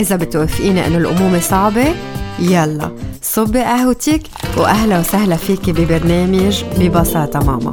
إذا 0.00 0.16
بتوافقيني 0.16 0.86
إنه 0.86 0.98
الأمومة 0.98 1.40
صعبة 1.40 1.94
يلا 2.38 2.90
صبي 3.22 3.60
قهوتك 3.60 4.22
وأهلا 4.56 4.98
وسهلا 4.98 5.36
فيكي 5.36 5.72
ببرنامج 5.72 6.64
ببساطة 6.78 7.40
ماما. 7.40 7.70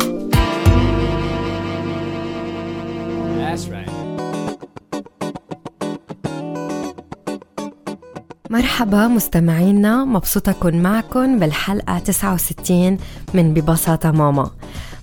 مرحبا 8.49 9.07
مستمعينا 9.07 10.05
مبسوطة 10.05 10.49
أكون 10.49 10.75
معكم 10.81 11.39
بالحلقة 11.39 11.99
69 11.99 12.97
من 13.33 13.53
ببساطة 13.53 14.11
ماما. 14.11 14.51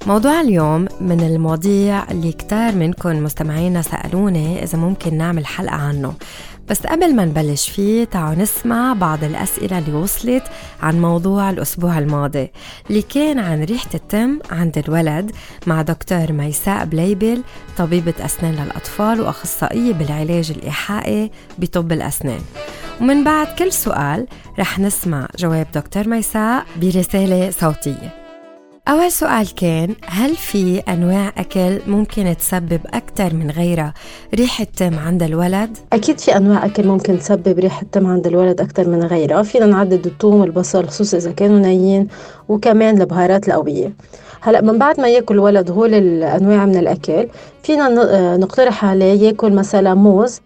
موضوع 0.06 0.41
اليوم 0.41 0.86
من 1.00 1.20
المواضيع 1.20 2.11
اللي 2.11 2.33
كتار 2.33 2.75
منكم 2.75 3.25
مستمعينا 3.25 3.83
سألوني 3.83 4.62
إذا 4.62 4.78
ممكن 4.78 5.14
نعمل 5.19 5.47
حلقة 5.47 5.77
عنه. 5.77 6.14
بس 6.70 6.87
قبل 6.87 7.15
ما 7.15 7.25
نبلش 7.25 7.70
فيه 7.70 8.05
تعالوا 8.05 8.43
نسمع 8.43 8.93
بعض 8.93 9.25
الأسئلة 9.25 9.79
اللي 9.79 9.93
وصلت 9.93 10.43
عن 10.83 11.01
موضوع 11.01 11.51
الأسبوع 11.51 11.98
الماضي 11.98 12.51
اللي 12.91 13.03
كان 13.03 13.39
عن 13.39 13.65
ريحة 13.65 13.91
التم 13.95 14.39
عند 14.51 14.79
الولد 14.79 15.33
مع 15.67 15.83
دكتور 15.83 16.33
ميساء 16.33 16.85
بليبل 16.85 17.42
طبيبة 17.77 18.15
أسنان 18.20 18.55
للأطفال 18.55 19.20
وأخصائية 19.20 19.92
بالعلاج 19.92 20.51
الإيحائي 20.51 21.31
بطب 21.59 21.92
الأسنان. 21.92 22.41
ومن 23.01 23.25
بعد 23.25 23.47
كل 23.47 23.73
سؤال 23.73 24.27
رح 24.59 24.79
نسمع 24.79 25.29
جواب 25.39 25.67
دكتور 25.75 26.09
ميساء 26.09 26.67
برسالة 26.77 27.51
صوتية. 27.51 28.23
أول 28.88 29.12
سؤال 29.12 29.54
كان 29.54 29.94
هل 30.06 30.36
في 30.36 30.78
أنواع 30.78 31.32
أكل 31.38 31.78
ممكن 31.86 32.36
تسبب 32.38 32.80
أكثر 32.86 33.34
من 33.34 33.50
غيرها؟ 33.50 33.94
ريحة 34.34 34.66
تم 34.77 34.98
عند 34.98 35.22
الولد؟ 35.22 35.78
أكيد 35.92 36.20
في 36.20 36.36
أنواع 36.36 36.66
أكل 36.66 36.86
ممكن 36.86 37.18
تسبب 37.18 37.58
ريحة 37.58 37.86
تم 37.92 38.06
عند 38.06 38.27
الولد 38.27 38.60
أكثر 38.60 38.88
من 38.88 39.02
غيرها. 39.02 39.42
فينا 39.42 39.66
نعدد 39.66 40.06
الثوم 40.06 40.34
والبصل 40.34 40.88
خصوصا 40.88 41.16
إذا 41.16 41.32
كانوا 41.32 41.58
نيين 41.58 42.08
وكمان 42.48 43.00
البهارات 43.00 43.48
القوية 43.48 43.92
هلأ 44.40 44.60
من 44.60 44.78
بعد 44.78 45.00
ما 45.00 45.08
يأكل 45.08 45.34
الولد 45.34 45.70
هول 45.70 45.94
الأنواع 45.94 46.64
من 46.66 46.77
الأكل 46.77 47.28
فينا 47.62 47.88
نقترح 48.36 48.84
عليه 48.84 49.22
يأكل 49.22 49.52
مثلا 49.52 49.94
موز. 49.94 50.36
آه، 50.36 50.40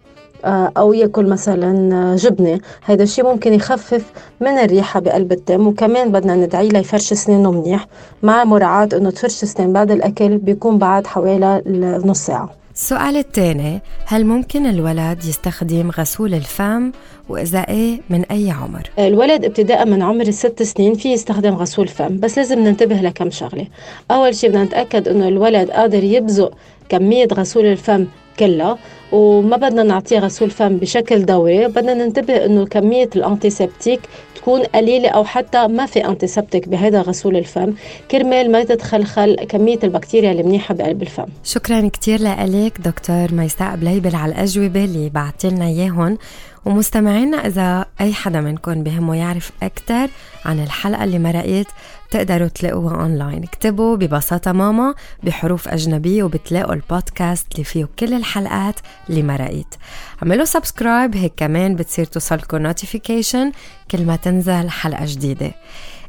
أو 0.45 0.93
ياكل 0.93 1.25
مثلا 1.25 2.15
جبنة. 2.15 2.59
هذا 2.85 3.03
الشيء 3.03 3.25
ممكن 3.25 3.53
يخفف 3.53 4.05
من 4.41 4.57
الريحة 4.57 4.99
بقلب 4.99 5.31
التم 5.31 5.67
وكمان 5.67 6.11
بدنا 6.11 6.35
ندعي 6.35 6.69
له 6.69 6.79
يفرش 6.79 7.13
سنانه 7.13 7.51
منيح 7.51 7.87
مع 8.23 8.43
مراعاة 8.43 8.89
إنه 8.93 9.09
تفرش 9.09 9.45
سنان 9.45 9.73
بعد 9.73 9.91
الأكل 9.91 10.37
بيكون 10.37 10.77
بعد 10.77 11.07
حوالي 11.07 11.61
نص 12.05 12.25
ساعة. 12.25 12.49
السؤال 12.75 13.17
الثاني 13.17 13.81
هل 14.05 14.25
ممكن 14.25 14.65
الولد 14.65 15.25
يستخدم 15.25 15.91
غسول 15.97 16.33
الفم 16.33 16.91
وإذا 17.29 17.59
إيه 17.59 18.01
من 18.09 18.25
أي 18.25 18.51
عمر؟ 18.51 18.89
الولد 18.99 19.45
ابتداء 19.45 19.85
من 19.85 20.01
عمر 20.01 20.27
الست 20.27 20.63
سنين 20.63 20.93
في 20.93 21.13
يستخدم 21.13 21.53
غسول 21.53 21.87
فم 21.87 22.19
بس 22.19 22.37
لازم 22.37 22.59
ننتبه 22.59 22.95
لكم 22.95 23.29
شغلة. 23.29 23.67
أول 24.11 24.35
شيء 24.35 24.49
بدنا 24.49 24.63
نتأكد 24.63 25.07
إنه 25.07 25.27
الولد 25.27 25.71
قادر 25.71 26.03
يبزق 26.03 26.51
كمية 26.89 27.27
غسول 27.33 27.65
الفم 27.65 28.05
كلها. 28.39 28.77
وما 29.11 29.57
بدنا 29.57 29.83
نعطيه 29.83 30.19
غسول 30.19 30.49
فم 30.49 30.77
بشكل 30.77 31.25
دوري 31.25 31.67
بدنا 31.67 31.93
ننتبه 31.93 32.45
إنه 32.45 32.65
كمية 32.65 33.09
الانتيسبتيك 33.15 33.99
تكون 34.35 34.63
قليلة 34.63 35.09
أو 35.09 35.23
حتى 35.23 35.67
ما 35.67 35.85
في 35.85 36.05
أنتيسبتيك 36.07 36.67
بهذا 36.67 37.01
غسول 37.01 37.37
الفم. 37.37 37.73
كرمال 38.11 38.51
ما 38.51 38.63
تتخلخل 38.63 39.35
كمية 39.35 39.79
البكتيريا 39.83 40.31
المنيحة 40.31 40.75
بقلب 40.75 41.01
الفم. 41.01 41.25
شكرا 41.43 41.87
كتير 41.87 42.19
لك 42.21 42.81
دكتور 42.81 43.33
ميساء 43.33 43.75
بليبل 43.75 44.15
على 44.15 44.31
الأجوبة 44.31 44.83
اللي 44.83 45.09
بعتلنا 45.09 45.65
إياهم 45.65 46.17
ومستمعينا 46.65 47.47
إذا 47.47 47.85
أي 48.01 48.13
حدا 48.13 48.41
منكم 48.41 48.83
بهمه 48.83 49.15
يعرف 49.15 49.51
أكثر 49.63 50.09
عن 50.45 50.59
الحلقة 50.63 51.03
اللي 51.03 51.19
مرقت 51.19 51.67
تقدروا 52.11 52.47
تلاقوها 52.47 52.95
أونلاين 52.95 53.43
اكتبوا 53.43 53.95
ببساطة 53.95 54.51
ماما 54.51 54.95
بحروف 55.23 55.67
أجنبية 55.67 56.23
وبتلاقوا 56.23 56.73
البودكاست 56.73 57.51
اللي 57.51 57.63
فيه 57.63 57.87
كل 57.99 58.13
الحلقات 58.13 58.79
اللي 59.09 59.23
مرقت 59.23 59.77
عملوا 60.21 60.45
subscribe 60.45 61.15
هيك 61.15 61.33
كمان 61.37 61.75
بتصير 61.75 62.05
توصلكم 62.05 62.57
notification 62.57 63.51
كل 63.91 64.05
ما 64.05 64.15
تنزل 64.15 64.69
حلقة 64.69 65.05
جديدة. 65.05 65.51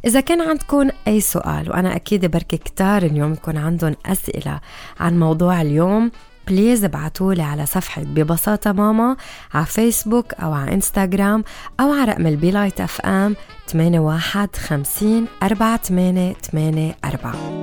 إذا 0.04 0.20
كان 0.20 0.40
عندكم 0.40 0.88
أي 1.08 1.20
سؤال 1.20 1.70
وأنا 1.70 1.96
أكيد 1.96 2.26
بركي 2.26 2.56
كتار 2.56 3.02
اليوم 3.02 3.32
يكون 3.32 3.56
عندهم 3.56 3.96
أسئلة 4.06 4.60
عن 5.00 5.18
موضوع 5.18 5.60
اليوم 5.60 6.10
please 6.50 6.84
ابعتولي 6.84 7.42
على 7.42 7.66
صفحة 7.66 8.02
ببساطة 8.02 8.72
ماما 8.72 9.16
على 9.54 9.66
فيسبوك 9.66 10.34
أو 10.34 10.52
على 10.52 10.74
إنستغرام 10.74 11.44
أو 11.80 11.92
على 11.92 12.12
رقم 12.12 12.26
ال 12.26 12.33
Be 12.33 12.46
Light 12.47 12.80
FM 12.80 13.36
81 13.74 14.48
50 14.56 15.26
4884 15.42 17.60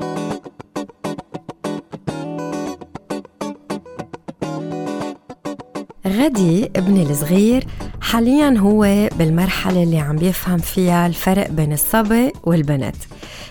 غدي 6.07 6.65
ابني 6.65 7.03
الصغير 7.03 7.67
حاليا 8.01 8.57
هو 8.57 9.09
بالمرحلة 9.19 9.83
اللي 9.83 9.99
عم 9.99 10.15
بيفهم 10.15 10.57
فيها 10.57 11.07
الفرق 11.07 11.49
بين 11.49 11.73
الصبي 11.73 12.31
والبنت 12.43 12.95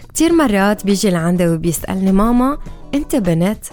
كتير 0.09 0.33
مرات 0.33 0.87
بيجي 0.87 1.11
لعندي 1.11 1.49
وبيسألني 1.49 2.13
ماما 2.13 2.59
أنت 2.95 3.17
بنت؟ 3.17 3.65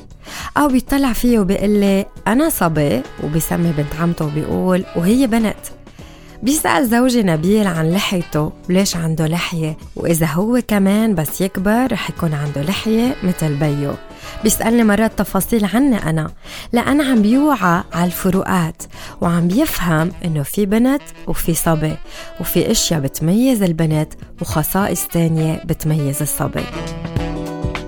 أو 0.57 0.67
بيطلع 0.67 1.13
فيه 1.13 1.39
وبيقول 1.39 1.69
لي 1.69 2.06
أنا 2.28 2.50
صبي. 2.50 3.01
وبيسمي 3.23 3.72
بنت 3.78 3.95
عمته 4.01 4.25
وبيقول 4.25 4.85
وهي 4.95 5.28
بنت. 5.28 5.56
بيسأل 6.44 6.88
زوجي 6.88 7.23
نبيل 7.23 7.67
عن 7.67 7.91
لحيته 7.91 8.51
وليش 8.69 8.95
عنده 8.95 9.28
لحية؟ 9.28 9.78
وإذا 9.95 10.25
هو 10.25 10.62
كمان 10.67 11.16
بس 11.16 11.41
يكبر 11.41 11.91
رح 11.91 12.09
يكون 12.09 12.33
عنده 12.33 12.62
لحية 12.62 13.16
مثل 13.23 13.53
بيو. 13.53 13.94
بيسألني 14.44 14.83
مرات 14.83 15.19
تفاصيل 15.19 15.66
عني 15.66 16.09
أنا 16.09 16.31
لأن 16.73 17.01
عم 17.01 17.22
بيوعى 17.22 17.83
على 17.94 18.06
الفروقات 18.06 18.83
وعم 19.22 19.47
بيفهم 19.47 20.12
إنه 20.25 20.44
في 20.44 20.66
بنت 20.66 21.01
وفي 21.28 21.53
صبي 21.53 21.95
وفي 22.39 22.72
أشياء 22.72 23.00
بتميز 23.00 23.63
البنت 23.63 24.13
وخصائص 24.41 25.07
تانية 25.07 25.62
بتميز 25.66 26.22
الصبي. 26.22 26.63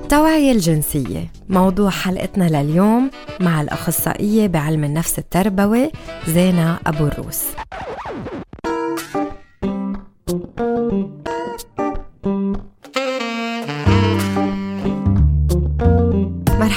التوعية 0.05 0.51
الجنسية. 0.51 1.31
موضوع 1.49 1.89
حلقتنا 1.89 2.63
لليوم 2.63 3.11
مع 3.39 3.61
الأخصائية 3.61 4.47
بعلم 4.47 4.83
النفس 4.83 5.19
التربوي 5.19 5.91
زينة 6.27 6.79
أبو 6.87 7.07
الروس. 7.07 7.43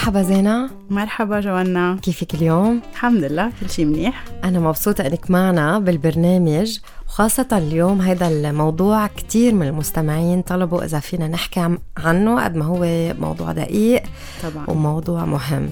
مرحبا 0.08 0.22
زينة. 0.22 0.70
مرحبا 0.90 1.40
جوانا. 1.40 1.98
كيفك 2.02 2.34
اليوم؟ 2.34 2.80
الحمد 2.92 3.24
لله 3.24 3.52
كل 3.60 3.70
شيء 3.70 3.84
منيح. 3.84 4.24
أنا 4.44 4.60
مبسوطة 4.60 5.06
إنك 5.06 5.30
معنا 5.30 5.78
بالبرنامج 5.78 6.78
وخاصة 7.06 7.46
اليوم 7.52 8.00
هذا 8.00 8.28
الموضوع 8.28 9.06
كتير 9.06 9.54
من 9.54 9.66
المستمعين 9.66 10.42
طلبوا 10.42 10.84
إذا 10.84 11.00
فينا 11.00 11.28
نحكي 11.28 11.76
عنه 11.96 12.44
قد 12.44 12.56
ما 12.56 12.64
هو 12.64 13.14
موضوع 13.20 13.52
دقيق 13.52 14.02
طبعا. 14.42 14.70
وموضوع 14.70 15.24
مهم. 15.24 15.70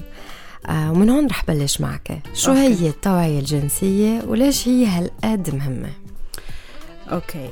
آه 0.69 0.91
ومن 0.91 1.09
هون 1.09 1.27
رح 1.27 1.45
بلش 1.45 1.81
معك. 1.81 2.19
شو 2.33 2.51
okay. 2.51 2.61
هي 2.61 2.89
التوعية 2.89 3.39
الجنسية 3.39 4.21
وليش 4.27 4.67
هي 4.67 4.85
هالقد 4.85 5.55
مهمة؟ 5.55 5.89
okay 7.11 7.49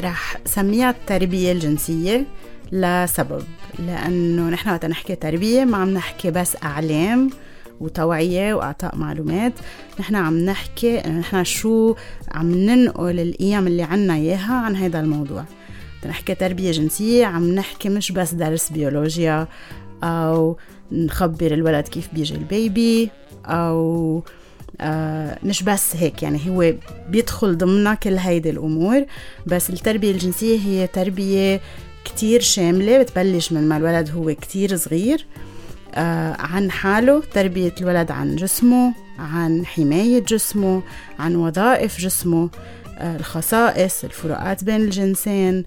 راح 0.00 0.36
سميها 0.44 0.90
التربية 0.90 1.52
الجنسية. 1.52 2.26
لسبب 2.74 3.42
لأنه 3.78 4.48
نحن 4.50 4.70
وقت 4.70 4.84
نحكي 4.84 5.14
تربية 5.14 5.64
ما 5.64 5.76
عم 5.76 5.90
نحكي 5.90 6.30
بس 6.30 6.56
أعلام 6.62 7.30
وتوعية 7.80 8.54
وإعطاء 8.54 8.96
معلومات. 8.96 9.52
نحن 10.00 10.14
عم 10.14 10.38
نحكي 10.38 10.98
إنه 10.98 11.18
نحن 11.18 11.44
شو 11.44 11.94
عم 12.32 12.54
ننقل 12.54 13.20
القيم 13.20 13.66
اللي 13.66 13.82
عنا 13.82 14.14
إياها 14.14 14.54
عن 14.54 14.76
هذا 14.76 15.00
الموضوع. 15.00 15.44
نحكي 16.06 16.34
تربية 16.34 16.70
جنسية 16.70 17.26
عم 17.26 17.54
نحكي 17.54 17.88
مش 17.88 18.12
بس 18.12 18.34
درس 18.34 18.70
بيولوجيا 18.70 19.48
أو 20.02 20.56
نخبر 20.92 21.54
الولد 21.54 21.88
كيف 21.88 22.08
بيجي 22.14 22.34
البيبي 22.34 23.10
أو 23.46 24.22
آه 24.80 25.38
مش 25.42 25.62
بس 25.62 25.96
هيك 25.96 26.22
يعني 26.22 26.40
هو 26.48 26.72
بيدخل 27.08 27.58
ضمنها 27.58 27.94
كل 27.94 28.16
هيدي 28.16 28.50
الأمور. 28.50 29.04
بس 29.46 29.70
التربية 29.70 30.10
الجنسية 30.10 30.58
هي 30.58 30.86
تربية 30.86 31.60
كتير 32.04 32.40
شاملة 32.40 32.98
بتبلش 32.98 33.52
من 33.52 33.68
ما 33.68 33.76
الولد 33.76 34.10
هو 34.10 34.34
كتير 34.34 34.76
صغير 34.76 35.26
آه 35.94 36.36
عن 36.38 36.70
حاله 36.70 37.22
تربية 37.34 37.74
الولد 37.80 38.10
عن 38.10 38.36
جسمه 38.36 38.94
عن 39.18 39.66
حماية 39.66 40.18
جسمه 40.18 40.82
عن 41.18 41.36
وظائف 41.36 41.98
جسمه 42.00 42.50
آه 42.98 43.16
الخصائص 43.16 44.04
الفروقات 44.04 44.64
بين 44.64 44.76
الجنسين 44.80 45.64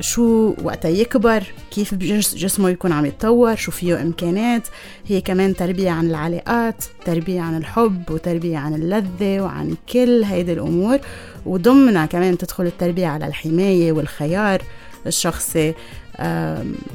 شو 0.00 0.54
وقتها 0.62 0.88
يكبر 0.88 1.42
كيف 1.70 1.94
جسمه 1.94 2.70
يكون 2.70 2.92
عم 2.92 3.06
يتطور 3.06 3.56
شو 3.56 3.70
فيه 3.70 4.02
إمكانات. 4.02 4.68
هي 5.06 5.20
كمان 5.20 5.56
تربية 5.56 5.90
عن 5.90 6.06
العلاقات 6.06 6.84
تربية 7.04 7.40
عن 7.40 7.56
الحب 7.56 8.10
وتربية 8.10 8.58
عن 8.58 8.74
اللذة 8.74 9.40
وعن 9.40 9.74
كل 9.92 10.22
هيدي 10.24 10.52
الأمور. 10.52 10.98
وضمنها 11.46 12.06
كمان 12.06 12.38
تدخل 12.38 12.66
التربية 12.66 13.06
على 13.06 13.26
الحماية 13.26 13.92
والخيار 13.92 14.62
الشخصي 15.06 15.74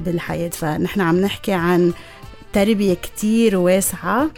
بالحياة. 0.05 0.49
فنحن 0.49 1.01
عم 1.01 1.21
نحكي 1.21 1.53
عن 1.53 1.93
تربية 2.53 2.93
كتير 2.93 3.57
واسعة. 3.57 4.29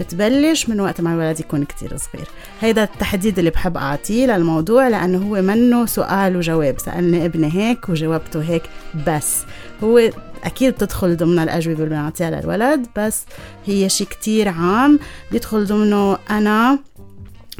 بتبلش 0.00 0.68
من 0.68 0.80
وقت 0.80 1.00
ما 1.00 1.14
الولد 1.14 1.40
يكون 1.40 1.64
كتير 1.64 1.96
صغير. 1.96 2.28
هيدا 2.60 2.84
التحديد 2.84 3.38
اللي 3.38 3.50
بحب 3.50 3.76
أعطيه 3.76 4.26
للموضوع 4.26 4.88
لأنه 4.88 5.18
هو 5.18 5.42
منه 5.42 5.86
سؤال 5.86 6.36
وجواب. 6.36 6.78
سألني 6.78 7.24
ابني 7.24 7.50
هيك 7.54 7.88
وجاوبته 7.88 8.40
هيك 8.40 8.62
بس. 9.06 9.42
هو 9.82 10.10
أكيد 10.44 10.74
بتدخل 10.74 11.16
ضمن 11.16 11.38
الأجوبة 11.38 11.78
اللي 11.78 11.90
بنعطيها 11.90 12.30
للولد 12.30 12.86
بس 12.96 13.24
هي 13.66 13.88
شيء 13.88 14.06
كتير 14.06 14.48
عام. 14.48 14.98
بيدخل 15.32 15.66
ضمنه 15.66 16.18
أنا 16.30 16.78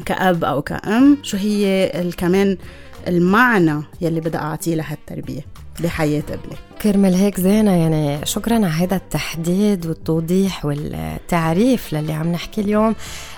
كأب 0.07 0.45
أو 0.45 0.63
كأم. 0.63 1.19
شو 1.23 1.37
هي 1.37 1.93
كمان 2.17 2.57
المعنى 3.09 3.83
يلي 4.01 4.21
بدي 4.21 4.39
أعطيه 4.39 4.75
لهالتربية؟ 4.75 5.60
بحياة 5.83 6.23
ابني 6.29 6.57
كرمال 6.83 7.15
هيك 7.15 7.41
زينة 7.41 7.71
يعني 7.71 8.27
شكرا 8.27 8.55
على 8.55 8.67
هذا 8.67 8.97
التحديد 8.97 9.87
والتوضيح 9.87 10.65
والتعريف 10.65 11.93
للي 11.95 12.13
عم 12.13 12.33
نحكي 12.33 12.61
اليوم 12.61 12.95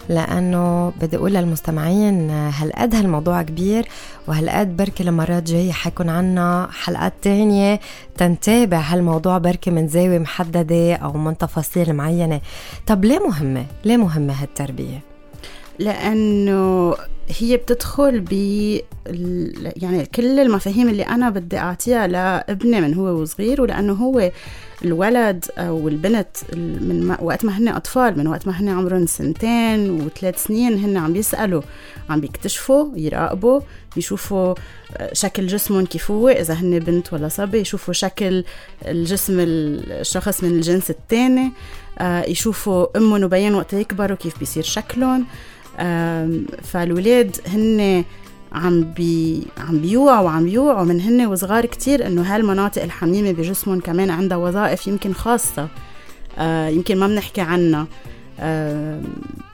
لأنه 0.09 0.93
بدي 1.00 1.17
أقول 1.17 1.33
للمستمعين 1.33 2.31
هالقد 2.31 2.94
هالموضوع 2.94 3.43
كبير 3.43 3.89
وهالقد 4.29 4.77
بركي 4.77 5.05
لمرات 5.05 5.43
جاية 5.43 5.73
حيكون 5.73 6.09
عنا 6.09 6.69
حلقات 6.73 7.12
تانية 7.23 7.81
تنتابع 8.17 8.79
هالموضوع 8.81 9.39
بركي 9.39 9.71
من 9.71 9.89
زاوية 9.89 10.19
محددة 10.19 10.94
أو 10.94 11.12
من 11.12 11.39
تفاصيل 11.39 11.93
معينة 11.93 12.41
طب 12.87 13.05
ليه 13.05 13.19
مهمة؟ 13.19 13.67
ليه 13.85 13.97
مهمة 13.97 14.43
هالتربية؟ 14.43 15.00
لأنه 15.79 16.94
هي 17.38 17.56
بتدخل 17.56 18.20
ب 18.20 18.32
يعني 19.76 20.06
كل 20.06 20.40
المفاهيم 20.40 20.88
اللي 20.88 21.02
أنا 21.02 21.31
بدي 21.31 21.58
أعطيها 21.58 22.06
لابني 22.06 22.81
من 22.81 22.94
هو 22.94 23.05
وصغير 23.05 23.62
ولأنه 23.62 23.93
هو 23.93 24.31
الولد 24.84 25.44
أو 25.58 25.88
البنت 25.88 26.37
من 26.56 27.17
وقت 27.20 27.44
ما 27.44 27.58
هن 27.58 27.69
أطفال 27.69 28.19
من 28.19 28.26
وقت 28.26 28.46
ما 28.46 28.61
هن 28.61 28.69
عمرهم 28.69 29.06
سنتين 29.06 29.90
وثلاث 29.90 30.44
سنين 30.44 30.79
هن 30.84 30.96
عم 30.96 31.12
بيسألوا 31.12 31.62
عم 32.11 32.20
بيكتشفوا 32.20 32.87
يراقبوا 32.96 33.61
يشوفوا 33.96 34.55
شكل 35.12 35.46
جسمهم 35.46 35.87
كيف 35.87 36.11
هو 36.11 36.29
إذا 36.29 36.55
هن 36.55 36.79
بنت 36.79 37.12
ولا 37.12 37.29
صبي 37.29 37.58
يشوفوا 37.58 37.94
شكل 37.94 38.44
الجسم 38.87 39.37
الشخص 39.40 40.44
من 40.44 40.50
الجنس 40.50 40.90
الثاني 40.90 41.52
آه، 41.99 42.25
يشوفوا 42.25 42.99
أمهم 42.99 43.25
وبين 43.25 43.55
وقت 43.55 43.73
يكبروا 43.73 44.17
كيف 44.17 44.38
بيصير 44.38 44.62
شكلهم. 44.62 45.26
فالولاد 46.63 47.37
هن 47.49 48.05
عم 48.53 48.83
بي 48.83 49.43
عم 49.69 49.79
بيوعوا 49.79 50.25
وعم 50.25 50.45
بيوعوا 50.45 50.85
من 50.85 51.01
هن 51.01 51.27
وصغار 51.27 51.67
كتير 51.67 52.07
إنه 52.07 52.23
هالمناطق 52.23 52.83
الحميمة 52.83 53.33
بجسمهم 53.33 53.81
كمان 53.81 54.11
عندها 54.11 54.39
وظائف 54.39 54.87
يمكن 54.87 55.13
خاصة 55.13 55.69
آه 56.39 56.69
يمكن 56.69 56.97
ما 56.99 57.07
بنحكي 57.07 57.41
عنها 57.41 57.87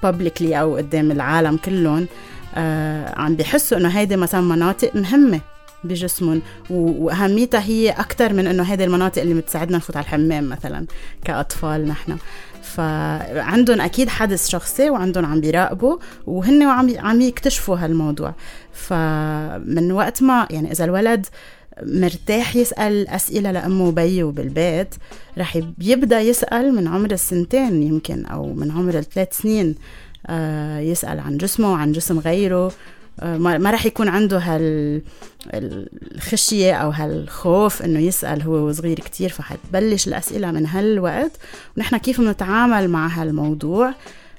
بابليكلي 0.02 0.56
آه 0.56 0.60
أو 0.60 0.76
قدام 0.76 1.10
العالم 1.10 1.56
كلهم 1.56 2.06
آه 2.54 3.20
عم 3.20 3.34
بيحسوا 3.34 3.78
إنه 3.78 3.88
هيدي 3.88 4.16
مثلا 4.16 4.40
مناطق 4.40 4.96
مهمة. 4.96 5.40
بجسمهم. 5.84 6.42
وأهميتها 6.70 7.60
هي 7.60 7.90
أكثر 7.90 8.32
من 8.32 8.46
إنه 8.46 8.62
هيدي 8.62 8.84
المناطق 8.84 9.22
اللي 9.22 9.34
بتساعدنا 9.34 9.76
نفوت 9.76 9.96
على 9.96 10.04
الحمام 10.04 10.48
مثلا 10.48 10.86
كأطفال 11.24 11.88
نحن. 11.88 12.16
فعندهم 12.62 13.80
أكيد 13.80 14.08
حدث 14.08 14.48
شخصي 14.48 14.90
وعندهم 14.90 15.26
عم 15.26 15.40
بيراقبوا 15.40 15.96
وهن 16.26 16.62
عم 16.62 16.94
عم 16.98 17.20
يكتشفوا 17.20 17.76
هالموضوع. 17.76 18.34
فمن 18.72 19.92
وقت 19.92 20.22
ما 20.22 20.46
يعني 20.50 20.72
إذا 20.72 20.84
الولد 20.84 21.26
مرتاح 21.82 22.56
يسأل 22.56 23.08
أسئلة 23.08 23.50
لأمه 23.50 23.84
وبيه 23.84 24.24
بالبيت 24.24 24.94
رح 25.38 25.58
يبدأ 25.78 26.20
يسأل 26.20 26.74
من 26.74 26.88
عمر 26.88 27.10
السنتين 27.10 27.82
يمكن 27.82 28.26
أو 28.26 28.54
من 28.54 28.70
عمر 28.70 28.98
الثلاث 28.98 29.36
سنين 29.36 29.74
آه، 30.26 30.78
يسأل 30.78 31.20
عن 31.20 31.36
جسمه 31.36 31.72
وعن 31.72 31.92
جسم 31.92 32.18
غيره. 32.18 32.72
ما 33.22 33.70
رح 33.70 33.86
يكون 33.86 34.08
عنده 34.08 34.38
هال 34.38 35.02
الخشية 36.14 36.74
أو 36.74 36.90
هالخوف 36.90 37.82
إنه 37.82 38.00
يسأل 38.00 38.42
هو 38.42 38.72
صغير 38.72 39.00
كتير 39.00 39.28
فحتبلش 39.28 40.08
الأسئلة 40.08 40.50
من 40.50 40.66
هالوقت. 40.66 41.32
ونحن 41.76 41.96
كيف 41.96 42.20
بنتعامل 42.20 42.90
مع 42.90 43.06
هالموضوع؟ 43.06 43.94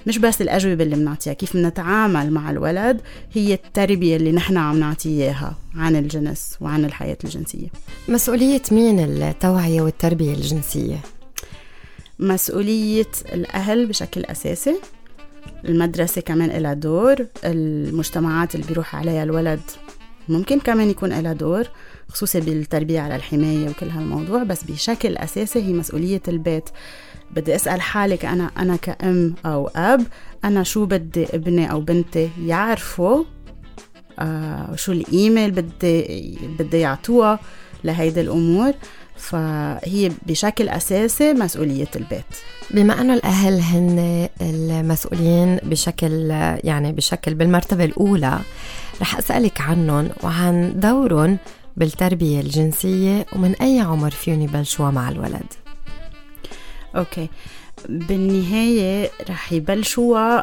مش 0.08 0.18
بس 0.18 0.42
الأجوبة 0.42 0.84
اللي 0.84 0.96
بنعطيها 0.96 1.34
كيف 1.34 1.58
بنتعامل 1.58 2.32
مع 2.32 2.52
الولد؟ 2.52 3.02
هي 3.34 3.54
التربية 3.54 4.16
اللي 4.16 4.32
نحن 4.32 4.58
عم 4.58 4.80
نعطيه 4.80 5.24
إياها 5.24 5.56
عن 5.76 5.96
الجنس 5.96 6.58
وعن 6.62 6.86
الحياة 6.86 7.18
الجنسية. 7.24 7.68
مسؤولية 8.08 8.62
مين 8.72 9.00
التوعية 9.00 9.82
والتربية 9.82 10.34
الجنسية؟ 10.34 10.98
مسؤولية 12.20 13.12
الأهل 13.34 13.86
بشكل 13.86 14.26
أساسي. 14.26 14.76
المدرسة 15.66 16.22
كمان 16.22 16.50
لها 16.50 16.74
دور 16.74 17.16
المجتمعات 17.46 18.56
اللي 18.56 18.68
بيروح 18.68 18.96
عليها 18.96 19.24
الولد 19.24 19.62
ممكن 20.30 20.60
كمان 20.60 20.90
يكون 20.90 21.10
لها 21.10 21.34
دور 21.34 21.64
خصوصي 22.10 22.40
بالتربية 22.40 23.00
على 23.00 23.16
الحماية 23.16 23.70
وكل 23.70 23.90
هالموضوع 23.90 24.44
بس 24.44 24.64
بشكل 24.64 25.18
أساسي 25.18 25.64
هي 25.64 25.74
مسؤولية 25.74 26.22
البيت. 26.28 26.70
بدي 27.32 27.56
أسأل 27.56 27.82
حالي 27.82 28.18
كأنا 28.18 28.52
أنا 28.58 28.76
كأم 28.76 29.36
أو 29.46 29.68
أب 29.68 30.06
أنا 30.44 30.64
شو 30.64 30.86
بدي 30.86 31.26
ابني 31.26 31.72
أو 31.72 31.82
بنتي 31.82 32.30
يعرفوا؟ 32.46 33.24
آه 34.20 34.76
شو 34.76 34.92
القيمة 34.92 35.46
اللي 35.46 35.62
بدي 35.62 36.38
بدي 36.60 36.80
يعطوها 36.80 37.40
لهيدي 37.84 38.22
الأمور؟ 38.22 38.74
فهي 39.20 40.12
بشكل 40.28 40.70
أساسي 40.70 41.34
مسؤولية 41.34 41.88
البيت. 41.96 42.26
بما 42.72 43.02
أنه 43.02 43.14
الأهل 43.14 43.60
هن 43.60 44.30
المسؤولين 44.42 45.56
بشكل 45.56 46.30
يعني 46.64 46.92
بشكل 46.92 47.34
بالمرتبة 47.34 47.86
الأولى 47.86 48.40
رح 49.02 49.18
أسألك 49.18 49.62
عنهم 49.62 50.10
وعن 50.24 50.80
دورهم 50.80 51.38
بالتربية 51.78 52.40
الجنسية 52.40 53.26
ومن 53.36 53.56
أي 53.56 53.80
عمر 53.80 54.12
فيهم 54.12 54.42
يبلشوا 54.42 54.92
مع 54.92 55.10
الولد. 55.10 55.54
أوكي. 56.96 57.30
بالنهاية 57.90 59.10
رح 59.30 59.54
يبلشوا 59.54 60.42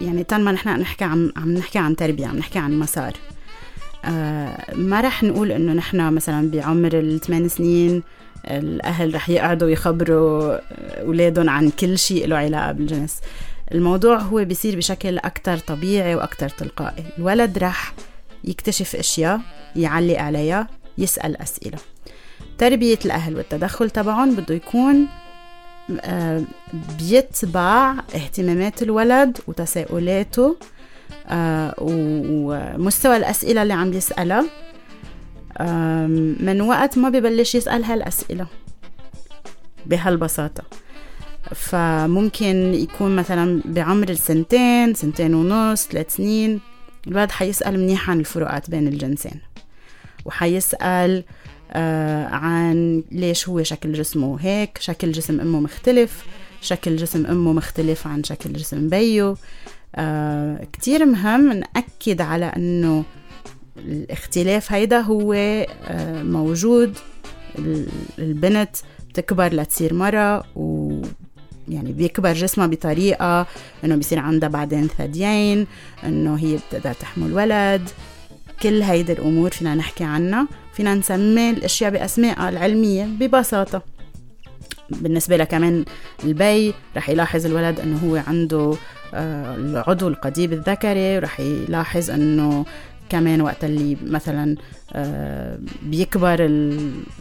يعني 0.00 0.24
طال 0.24 0.44
ما 0.44 0.52
نحن 0.52 0.68
نحكي 0.68 1.04
عم 1.04 1.32
عم 1.36 1.52
نحكي 1.52 1.78
عن 1.78 1.96
تربية 1.96 2.26
عم 2.26 2.36
نحكي 2.36 2.58
عن 2.58 2.78
مسار. 2.78 3.12
آه 4.04 4.74
ما 4.74 5.00
رح 5.00 5.22
نقول 5.22 5.52
إنه 5.52 5.72
نحن 5.72 6.12
مثلا 6.12 6.50
بعمر 6.50 6.98
الثمان 6.98 7.48
سنين 7.48 8.02
الأهل 8.46 9.14
رح 9.14 9.30
يقعدوا 9.30 9.68
يخبروا 9.68 10.58
أولادهم 11.00 11.50
عن 11.50 11.70
كل 11.70 11.98
شيء 11.98 12.26
له 12.26 12.36
علاقة 12.36 12.72
بالجنس. 12.72 13.20
الموضوع 13.72 14.18
هو 14.18 14.44
بيصير 14.44 14.76
بشكل 14.76 15.18
أكثر 15.18 15.58
طبيعي 15.58 16.14
وأكثر 16.14 16.48
تلقائي. 16.48 17.04
الولد 17.18 17.58
رح 17.58 17.94
يكتشف 18.44 18.96
أشياء 18.96 19.40
يعلق 19.76 20.18
عليها 20.18 20.68
يسأل 20.98 21.36
أسئلة. 21.36 21.78
تربية 22.58 22.98
الأهل 23.04 23.36
والتدخل 23.36 23.90
تبعهم 23.90 24.34
بده 24.34 24.54
يكون 24.54 25.06
آه، 26.00 26.42
بيتبع 26.98 27.94
اهتمامات 28.14 28.82
الولد 28.82 29.38
وتساؤلاته 29.46 30.56
ومستوى 31.78 33.16
الأسئلة 33.16 33.62
اللي 33.62 33.72
عم 33.74 33.90
بيسألها 33.90 34.44
من 36.40 36.60
وقت 36.60 36.98
ما 36.98 37.08
ببلش 37.08 37.54
يسأل 37.54 37.84
هالأسئلة 37.84 38.46
بهالبساطة. 39.86 40.62
فممكن 41.54 42.74
يكون 42.74 43.16
مثلا 43.16 43.62
بعمر 43.64 44.08
السنتين 44.08 44.94
سنتين 44.94 45.34
ونص 45.34 45.86
ثلاث 45.86 46.16
سنين 46.16 46.60
الولد 47.06 47.30
حيسأل 47.30 47.80
منيح 47.80 48.10
عن 48.10 48.20
الفروقات 48.20 48.70
بين 48.70 48.88
الجنسين 48.88 49.40
وحيسأل 50.24 51.24
آه 51.72 52.26
عن 52.26 53.02
ليش 53.12 53.48
هو 53.48 53.62
شكل 53.62 53.92
جسمه 53.92 54.38
هيك 54.40 54.78
شكل 54.80 55.12
جسم 55.12 55.40
أمه 55.40 55.60
مختلف 55.60 56.24
شكل 56.60 56.96
جسم 56.96 57.26
أمه 57.26 57.52
مختلف 57.52 58.06
عن 58.06 58.24
شكل 58.24 58.52
جسم 58.52 58.88
بيو. 58.88 59.36
آه 59.94 60.64
كتير 60.72 61.06
مهم 61.06 61.52
نأكد 61.52 62.20
على 62.20 62.44
أنه 62.44 63.04
الاختلاف 63.78 64.72
هيدا 64.72 65.00
هو 65.00 65.32
آه 65.32 66.22
موجود. 66.22 66.98
البنت 68.18 68.76
بتكبر 69.08 69.54
لتصير 69.54 69.94
مرة 69.94 70.44
و 70.56 71.00
يعني 71.68 71.92
بيكبر 71.92 72.32
جسمها 72.32 72.66
بطريقة 72.66 73.46
إنه 73.84 73.96
بيصير 73.96 74.18
عندها 74.18 74.48
بعدين 74.48 74.88
ثديين 74.98 75.66
إنه 76.04 76.34
هي 76.34 76.56
بتقدر 76.56 76.92
تحمل 76.92 77.32
ولد 77.32 77.88
كل 78.62 78.82
هيدي 78.82 79.12
الأمور 79.12 79.50
فينا 79.50 79.74
نحكي 79.74 80.04
عنها. 80.04 80.48
فينا 80.74 80.94
نسمي 80.94 81.50
الأشياء 81.50 81.90
باسمائها 81.90 82.48
العلمية 82.48 83.04
ببساطة. 83.04 83.82
بالنسبة 84.90 85.36
لها 85.36 85.46
كمان 85.46 85.84
البي 86.24 86.74
رح 86.96 87.08
يلاحظ 87.08 87.46
الولد 87.46 87.80
إنه 87.80 87.98
هو 87.98 88.22
عنده 88.26 88.74
العضو 89.14 90.08
القضيب 90.08 90.52
الذكري 90.52 91.16
ورح 91.16 91.40
يلاحظ 91.40 92.10
إنه 92.10 92.64
كمان 93.12 93.40
وقت 93.40 93.64
اللي 93.64 93.96
مثلا 94.06 94.56
آه، 94.92 95.58
بيكبر 95.82 96.36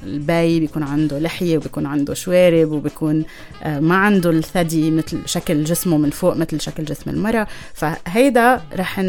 البي 0.03 0.59
بيكون 0.59 0.83
عنده 0.83 1.19
لحية 1.19 1.57
وبيكون 1.57 1.85
عنده 1.85 2.13
شوارب 2.13 2.71
وبيكون 2.71 3.23
آه، 3.63 3.79
ما 3.79 3.95
عنده 3.95 4.29
الثدي 4.29 4.91
مثل 4.91 5.17
شكل 5.25 5.63
جسمه 5.63 5.97
من 5.97 6.09
فوق 6.09 6.37
مثل 6.37 6.61
شكل 6.61 6.85
جسم 6.85 7.09
المرأة. 7.09 7.47
فهيدا 7.73 8.61
رح 8.75 9.01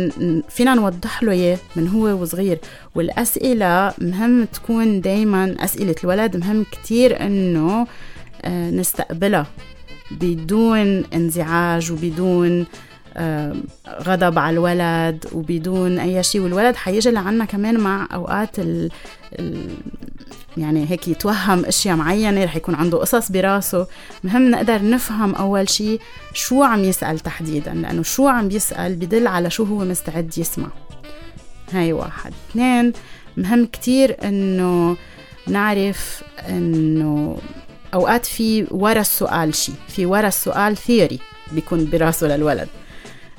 فينا 0.48 0.74
نوضح 0.74 1.22
له 1.22 1.32
إياه 1.32 1.58
من 1.76 1.88
هو 1.88 2.22
وصغير. 2.22 2.58
والأسئلة 2.94 3.92
مهم 3.98 4.44
تكون 4.44 5.00
دايما 5.00 5.56
أسئلة 5.58 5.94
الولد 6.04 6.36
مهم 6.36 6.64
كتير 6.72 7.20
إنه 7.26 7.86
آه، 8.44 8.70
نستقبلها. 8.70 9.46
بدون 10.20 11.04
انزعاج 11.04 11.92
وبدون 11.92 12.66
غضب 13.88 14.38
على 14.38 14.54
الولد 14.54 15.26
وبدون 15.32 15.98
أي 15.98 16.22
شيء. 16.22 16.40
والولد 16.40 16.76
حيجي 16.76 17.10
لعنا 17.10 17.44
كمان 17.44 17.80
مع 17.80 18.08
أوقات 18.14 18.58
ال, 18.58 18.90
ال 19.38 19.68
يعني 20.56 20.90
هيك 20.90 21.08
يتوهم 21.08 21.64
أشياء 21.64 21.96
معينة 21.96 22.44
رح 22.44 22.56
يكون 22.56 22.74
عنده 22.74 22.98
قصص 22.98 23.32
براسه. 23.32 23.86
مهم 24.24 24.50
نقدر 24.50 24.90
نفهم 24.90 25.34
أول 25.34 25.68
شيء 25.68 26.00
شو 26.34 26.62
عم 26.62 26.84
يسأل 26.84 27.18
تحديدا 27.18 27.74
لأنه 27.74 28.02
شو 28.02 28.28
عم 28.28 28.50
يسأل 28.50 28.96
بدل 28.96 29.26
على 29.26 29.50
شو 29.50 29.64
هو 29.64 29.78
مستعد 29.84 30.38
يسمع. 30.38 30.68
هاي 31.72 31.92
واحد. 31.92 32.32
اثنين 32.50 32.92
مهم 33.36 33.66
كتير 33.66 34.16
إنه 34.24 34.96
نعرف 35.46 36.22
إنه 36.48 37.38
أوقات 37.94 38.26
في 38.26 38.66
ورا 38.70 39.00
السؤال 39.00 39.54
شيء 39.54 39.74
في 39.88 40.06
ورا 40.06 40.28
السؤال 40.28 40.76
theory 40.76 41.18
بيكون 41.52 41.90
براسه 41.90 42.26
للولد. 42.26 42.68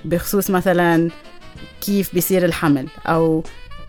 بخصوص 0.05 0.49
مثلا 0.49 1.09
كيف 1.81 2.13
بيصير 2.13 2.45
الحمل 2.45 2.87
أو 3.07 3.43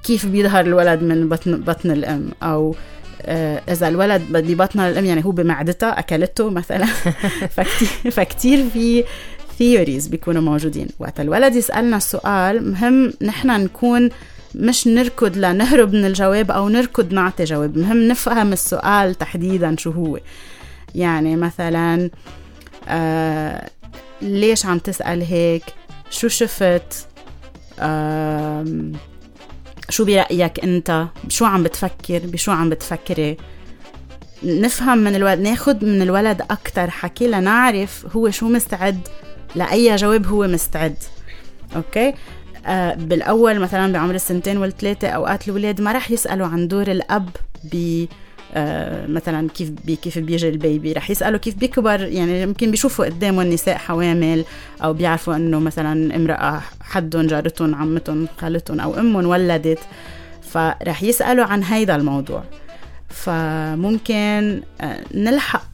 كيف 0.04 0.26
بيظهر 0.26 0.64
الولد 0.66 1.02
من 1.02 1.28
بطن, 1.28 1.60
بطن 1.60 1.90
الأم 1.90 2.30
أو 2.42 2.74
آه، 3.22 3.62
إذا 3.68 3.88
الولد 3.88 4.22
ببطن 4.30 4.80
الأم 4.80 5.04
يعني 5.04 5.24
هو 5.24 5.30
بمعدتها 5.30 5.98
أكلته 5.98 6.50
مثلا. 6.50 6.86
فكتير, 7.56 8.10
فكتير 8.10 8.68
في 8.70 9.04
theories 9.58 10.08
بيكونوا 10.08 10.42
موجودين. 10.42 10.88
وقت 10.98 11.20
الولد 11.20 11.54
يسألنا 11.54 11.96
السؤال 11.96 12.70
مهم 12.70 13.12
نحن 13.22 13.48
نكون 13.64 14.10
مش 14.54 14.86
نركض 14.86 15.36
لنهرب 15.36 15.92
من 15.92 16.04
الجواب 16.04 16.50
أو 16.50 16.68
نركض 16.68 17.12
نعطي 17.12 17.44
جواب. 17.44 17.78
مهم 17.78 18.08
نفهم 18.08 18.52
السؤال 18.52 19.14
تحديدا 19.14 19.76
شو 19.78 19.90
هو. 19.90 20.18
يعني 20.94 21.36
مثلا 21.36 22.10
آه 22.88 23.70
ليش 24.22 24.66
عم 24.66 24.78
تسأل 24.78 25.22
هيك؟ 25.22 25.62
شو 26.10 26.28
شفت؟ 26.28 27.06
شو 29.88 30.04
برأيك 30.04 30.64
أنت؟ 30.64 31.06
شو 31.28 31.44
عم 31.44 31.62
بتفكر؟ 31.62 32.18
بشو 32.18 32.52
عم 32.52 32.70
بتفكري؟ 32.70 33.36
نفهم 34.42 34.98
من 34.98 35.14
الولد 35.14 35.40
ناخد 35.40 35.84
من 35.84 36.02
الولد 36.02 36.42
أكتر 36.50 36.90
حكي 36.90 37.26
لنعرف 37.26 38.06
هو 38.16 38.30
شو 38.30 38.48
مستعد 38.48 39.08
لأي 39.54 39.96
جواب 39.96 40.26
هو 40.26 40.46
مستعد. 40.46 40.96
okay؟ 41.76 42.14
آه 42.66 42.94
بالأول 42.94 43.60
مثلا 43.60 43.92
بعمر 43.92 44.14
السنتين 44.14 44.58
والثلاثة 44.58 45.08
أوقات 45.08 45.48
الولاد 45.48 45.80
ما 45.80 45.92
رح 45.92 46.10
يسألوا 46.10 46.46
عن 46.46 46.68
دور 46.68 46.90
الأب 46.90 47.28
ب 47.64 47.74
آه، 47.74 48.23
مثلا 49.08 49.48
كيف 49.48 49.70
بي 49.70 49.96
كيف 49.96 50.18
بيجي 50.18 50.48
ال 50.48 50.56
baby. 50.56 50.92
رح 50.92 51.10
يسألوا 51.10 51.38
كيف 51.38 51.54
بيكبر 51.54 52.00
يعني 52.00 52.42
يمكن 52.42 52.70
بيشوفوا 52.70 53.04
قدامهم 53.04 53.40
النساء 53.40 53.76
حوامل 53.76 54.44
أو 54.84 54.92
بيعرفوا 54.92 55.36
إنه 55.36 55.58
مثلا 55.58 56.16
امرأة 56.16 56.62
حدهم 56.80 57.26
جارتهم 57.26 57.74
عمتهم 57.74 58.28
خالتهم 58.38 58.80
أو 58.80 58.94
أمهم 58.94 59.26
ولدت. 59.26 59.78
فرح 60.42 61.02
يسألوا 61.02 61.44
عن 61.44 61.62
هيدا 61.64 61.96
الموضوع. 61.96 62.44
فممكن 63.08 64.62
آه، 64.80 65.00
نلحق 65.14 65.64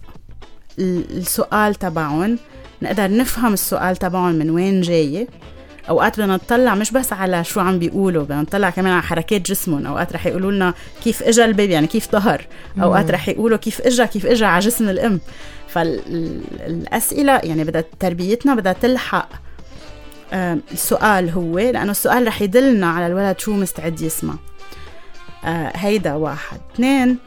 السؤال 0.79 1.75
تبعهم 1.75 2.39
نقدر 2.83 3.17
نفهم 3.17 3.53
السؤال 3.53 3.97
تبعهم 3.97 4.35
من 4.35 4.51
وين 4.51 4.81
جاي. 4.81 5.29
أوقات 5.89 6.21
بدنا 6.21 6.35
نطلع 6.35 6.75
مش 6.75 6.91
بس 6.91 7.13
على 7.13 7.45
شو 7.45 7.61
عم 7.61 7.79
بيقولوا 7.79 8.25
بدنا 8.25 8.43
نطلع 8.43 8.71
كمان 8.71 8.93
على 8.93 9.03
حركات 9.03 9.41
جسمهم. 9.51 9.87
أوقات 9.87 10.13
رح 10.13 10.27
يقولوا 10.27 10.53
لنا 10.53 10.75
كيف 11.05 11.23
اجى 11.23 11.45
البيبي 11.45 11.73
يعني 11.73 11.87
كيف 11.87 12.13
ظهر 12.13 12.47
أوقات 12.83 13.11
رح 13.11 13.29
يقولوا 13.29 13.59
كيف 13.59 13.81
اجى 13.81 14.07
كيف 14.07 14.27
اجى 14.27 14.45
على 14.45 14.61
جسم 14.67 14.89
الأم. 14.89 15.21
فالأسئلة 15.69 17.33
يعني 17.33 17.65
بدها 17.65 17.85
تربيتنا 18.01 18.55
بدها 18.55 18.73
تلحق 18.73 19.29
السؤال 20.73 21.31
هو 21.31 21.59
لأنه 21.59 21.91
السؤال 21.91 22.27
رح 22.27 22.43
يدلنا 22.43 22.91
على 22.91 23.07
الولد 23.07 23.39
شو 23.39 23.53
مستعد 23.53 24.01
يسمع. 24.01 24.35
آه، 25.45 25.73
هيدا 25.75 26.15
واحد. 26.15 26.61
اثنين 26.75 27.19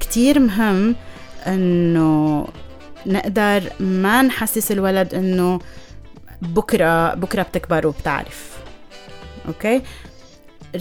كتير 0.00 0.38
مهم 0.38 0.96
إنه 1.46 2.46
نقدر 3.06 3.62
ما 3.80 4.22
نحسس 4.22 4.72
الولد 4.72 5.14
إنه 5.14 5.58
بكرة 6.42 7.14
بكرة 7.14 7.42
بتكبر 7.42 7.86
وبتعرف. 7.86 8.56
أوكي؟ 9.48 9.82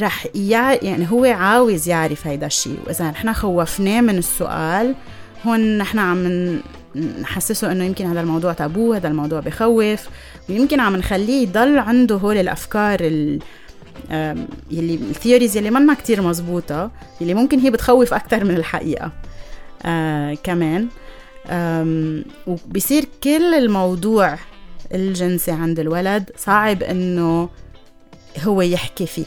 رح 0.01 0.27
يع... 0.35 0.73
يعني 0.73 1.11
هو 1.11 1.25
عاوز 1.25 1.89
يعرف 1.89 2.27
هيدا 2.27 2.45
الشيء. 2.45 2.79
وإذا 2.87 3.11
نحن 3.11 3.33
خوفناه 3.33 4.01
من 4.01 4.17
السؤال 4.17 4.95
هون 5.45 5.77
نحن 5.77 5.99
عم 5.99 6.59
نحسسه 7.21 7.71
إنه 7.71 7.83
يمكن 7.83 8.05
هذا 8.05 8.21
الموضوع 8.21 8.53
تابو 8.53 8.93
هذا 8.93 9.07
الموضوع 9.07 9.39
بخوف. 9.39 10.09
ويمكن 10.49 10.79
عم 10.79 10.95
نخليه 10.95 11.43
يضل 11.47 11.79
عنده 11.79 12.15
هول 12.15 12.37
الأفكار 12.37 12.99
ال... 13.01 13.39
يلي 14.71 14.95
الثيوريز 14.95 15.57
يلي 15.57 15.69
منا 15.69 15.93
كتير 15.93 16.21
مزبوطة 16.21 16.91
يلي 17.21 17.33
ممكن 17.33 17.59
هي 17.59 17.69
بتخوف 17.69 18.13
أكتر 18.13 18.43
من 18.43 18.55
الحقيقة. 18.55 19.11
آه 19.85 20.37
كمان 20.43 20.87
وبصير 22.47 23.05
كل 23.23 23.53
الموضوع 23.53 24.37
الجنسي 24.93 25.51
عند 25.51 25.79
الولد 25.79 26.29
صعب 26.37 26.83
إنه 26.83 27.49
هو 28.43 28.61
يحكي 28.61 29.05
فيه 29.05 29.25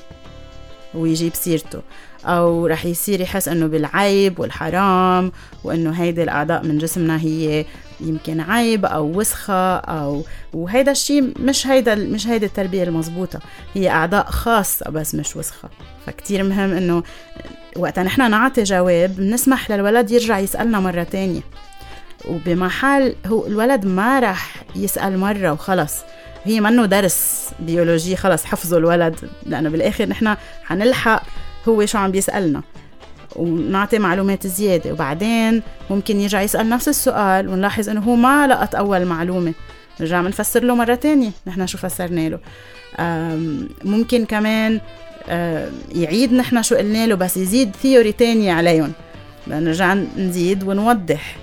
ويجيب 0.95 1.35
سيرته 1.35 1.81
أو 2.25 2.67
رح 2.67 2.87
يصير 2.87 3.21
يحس 3.21 3.49
إنه 3.49 3.67
بالعيب 3.67 4.41
والحرام 4.41 5.33
وإنه 5.65 5.91
هيدي 5.91 6.23
الأعضاء 6.23 6.65
من 6.65 6.79
جسمنا 6.79 7.21
هي 7.21 7.65
يمكن 8.01 8.41
عيب 8.41 8.85
أو 8.85 9.19
وسخة 9.19 9.77
أو 9.77 10.25
وهيدا 10.53 10.93
الشيء 10.93 11.33
مش 11.41 11.67
هيدا 11.67 11.95
مش 11.95 12.27
هيدي 12.27 12.47
التربية 12.47 12.83
المضبوطه 12.83 13.41
هي 13.75 13.91
أعضاء 13.91 14.27
خاصة 14.31 14.91
بس 14.91 15.15
مش 15.15 15.37
وسخة. 15.37 15.69
فكتير 16.07 16.43
مهم 16.43 16.73
إنه 16.73 17.03
وقت 17.77 17.99
نحن 17.99 18.31
نعطي 18.31 18.63
جواب 18.63 19.17
بنسمح 19.17 19.71
للولد 19.71 20.11
يرجع 20.11 20.39
يسألنا 20.39 20.81
مرة 20.81 21.03
تانية. 21.03 21.41
وبمحل 22.25 23.15
هو 23.27 23.47
الولد 23.47 23.87
ما 23.87 24.21
رح 24.21 24.55
يسأل 24.77 25.19
مرة 25.19 25.53
وخلص. 25.53 25.95
هي 26.45 26.61
منه 26.61 26.87
درس 26.87 27.49
بيولوجي 27.61 28.17
خلص 28.17 28.45
حفظه 28.45 28.79
الولد. 28.79 29.17
لأنه 29.47 29.69
بالآخر 29.69 30.07
نحن 30.07 30.37
حنلحق 30.65 31.23
هو 31.69 31.87
شو 31.87 31.99
عم 31.99 32.11
بيسألنا. 32.11 32.63
ونعطي 33.37 33.99
معلومات 33.99 34.47
زيادة. 34.47 34.93
وبعدين 34.93 35.63
ممكن 35.91 36.21
يرجع 36.21 36.43
يسأل 36.43 36.69
نفس 36.69 36.89
السؤال 36.89 37.49
ونلاحظ 37.49 37.89
إنه 37.89 38.01
هو 38.01 38.17
ما 38.17 38.47
لقط 38.47 38.77
أول 38.77 39.05
معلومة. 39.05 39.55
نرجع 40.01 40.23
بنفسر 40.23 40.65
له 40.65 40.75
مرة 40.75 40.95
تانية. 40.95 41.31
نحن 41.47 41.67
شو 41.67 41.79
فسرنا 41.79 42.29
له. 42.29 42.39
ممكن 43.85 44.25
كمان 44.25 44.81
يعيد 45.95 46.33
نحن 46.33 46.63
شو 46.63 46.77
قلنا 46.77 47.07
له 47.07 47.15
بس 47.15 47.37
يزيد 47.37 47.77
theory 47.83 48.13
تانية 48.13 48.53
عليهم. 48.53 48.93
نرجع 49.47 49.95
نزيد 49.95 50.63
ونوضح. 50.63 51.37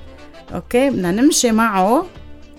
okay؟ 0.54 0.89
بدنا 0.90 1.12
نمشي 1.12 1.52
معه 1.52 2.06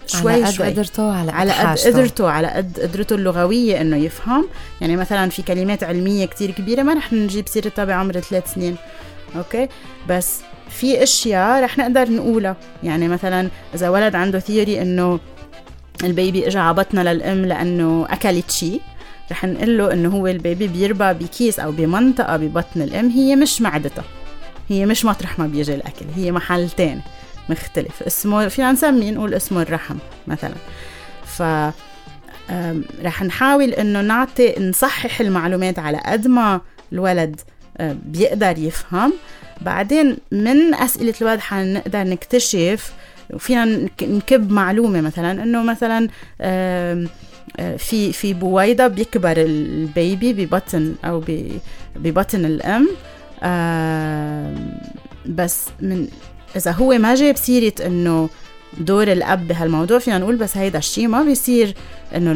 شوي 0.06 0.32
على 0.32 0.44
قد 0.44 0.50
شوي. 0.52 0.66
قدرته 0.66 1.12
على 1.12 1.32
قد 1.32 1.36
على 1.36 1.52
قد. 1.52 1.78
قدرته 1.78 2.30
على 2.30 2.48
قد 2.48 2.80
قدرته 2.80 3.14
اللغوية 3.14 3.80
إنه 3.80 3.96
يفهم. 3.96 4.48
يعني 4.80 4.96
مثلا 4.96 5.30
في 5.30 5.42
كلمات 5.42 5.84
علمية 5.84 6.26
كتير 6.26 6.50
كبيرة 6.50 6.82
ما 6.82 6.94
رح 6.94 7.12
نجيب 7.12 7.48
سيرتها 7.48 7.84
بعمر 7.84 8.20
ثلاث 8.20 8.54
سنين. 8.54 8.76
okay؟ 9.36 9.68
بس 10.08 10.40
في 10.70 11.02
أشياء 11.02 11.64
رح 11.64 11.78
نقدر 11.78 12.10
نقولها. 12.10 12.56
يعني 12.82 13.08
مثلا 13.08 13.48
إذا 13.74 13.88
ولد 13.88 14.14
عنده 14.14 14.38
theory 14.38 14.82
إنه 14.82 15.20
ال 16.04 16.13
baby 16.13 16.46
اجى 16.46 16.58
على 16.58 16.74
بطنها 16.74 17.14
للأم 17.14 17.44
لأنه 17.46 18.06
أكلت 18.10 18.50
شيء 18.50 18.80
رح 19.30 19.44
نقول 19.44 19.78
له 19.78 19.92
إنه 19.92 20.08
هو 20.08 20.26
ال 20.26 20.34
baby 20.34 20.66
بيربى 20.68 21.12
بكيس 21.12 21.60
أو 21.60 21.72
بمنطقة 21.72 22.36
ببطن 22.36 22.82
الأم 22.82 23.08
هي 23.08 23.36
مش 23.36 23.62
معدتها 23.62 24.04
هي 24.68 24.86
مش 24.86 25.04
مطرح 25.04 25.38
ما 25.38 25.46
بيجي 25.46 25.74
الأكل 25.74 26.06
هي 26.16 26.32
محل 26.32 26.70
تاني 26.70 27.00
مختلف. 27.48 28.02
اسمه 28.02 28.48
فينا 28.48 28.72
نسميه 28.72 29.10
نقول 29.10 29.34
اسمه 29.34 29.62
الرحم 29.62 29.96
مثلا. 30.26 30.54
ف 31.24 31.42
رح 33.02 33.22
نحاول 33.22 33.70
إنه 33.70 34.00
نعطي 34.00 34.54
نصحح 34.60 35.20
المعلومات 35.20 35.78
على 35.78 35.98
قد 36.06 36.26
ما 36.26 36.60
الولد 36.92 37.40
أه، 37.78 37.96
بيقدر 38.06 38.58
يفهم. 38.58 39.12
بعدين 39.60 40.16
من 40.32 40.74
أسئلة 40.74 41.14
الولد 41.22 41.40
حنقدر 41.40 42.02
نكتشف 42.04 42.92
وفينا 43.32 43.64
نك- 43.64 44.02
نكب 44.02 44.50
معلومة 44.52 45.00
مثلا 45.00 45.42
إنه 45.42 45.62
مثلا 45.62 46.08
أه، 46.40 47.06
في 47.78 48.12
في 48.12 48.34
بويضة 48.34 48.86
بيكبر 48.86 49.34
البيبي 49.36 50.32
ببطن 50.32 50.94
أو 51.04 51.24
ببطن 51.96 52.44
الأم. 52.44 52.88
بس 55.26 55.68
من 55.80 56.08
إذا 56.56 56.70
هو 56.70 56.98
ما 56.98 57.14
جاب 57.14 57.36
سيره 57.36 57.72
إنه 57.86 58.28
دور 58.78 59.12
الأب 59.12 59.48
بهالموضوع 59.48 59.98
فينا 59.98 60.18
نقول 60.18 60.36
بس 60.36 60.56
هيدا 60.56 60.78
الشيء 60.78 61.08
ما 61.08 61.22
بيصير 61.22 61.74
إنه 62.16 62.32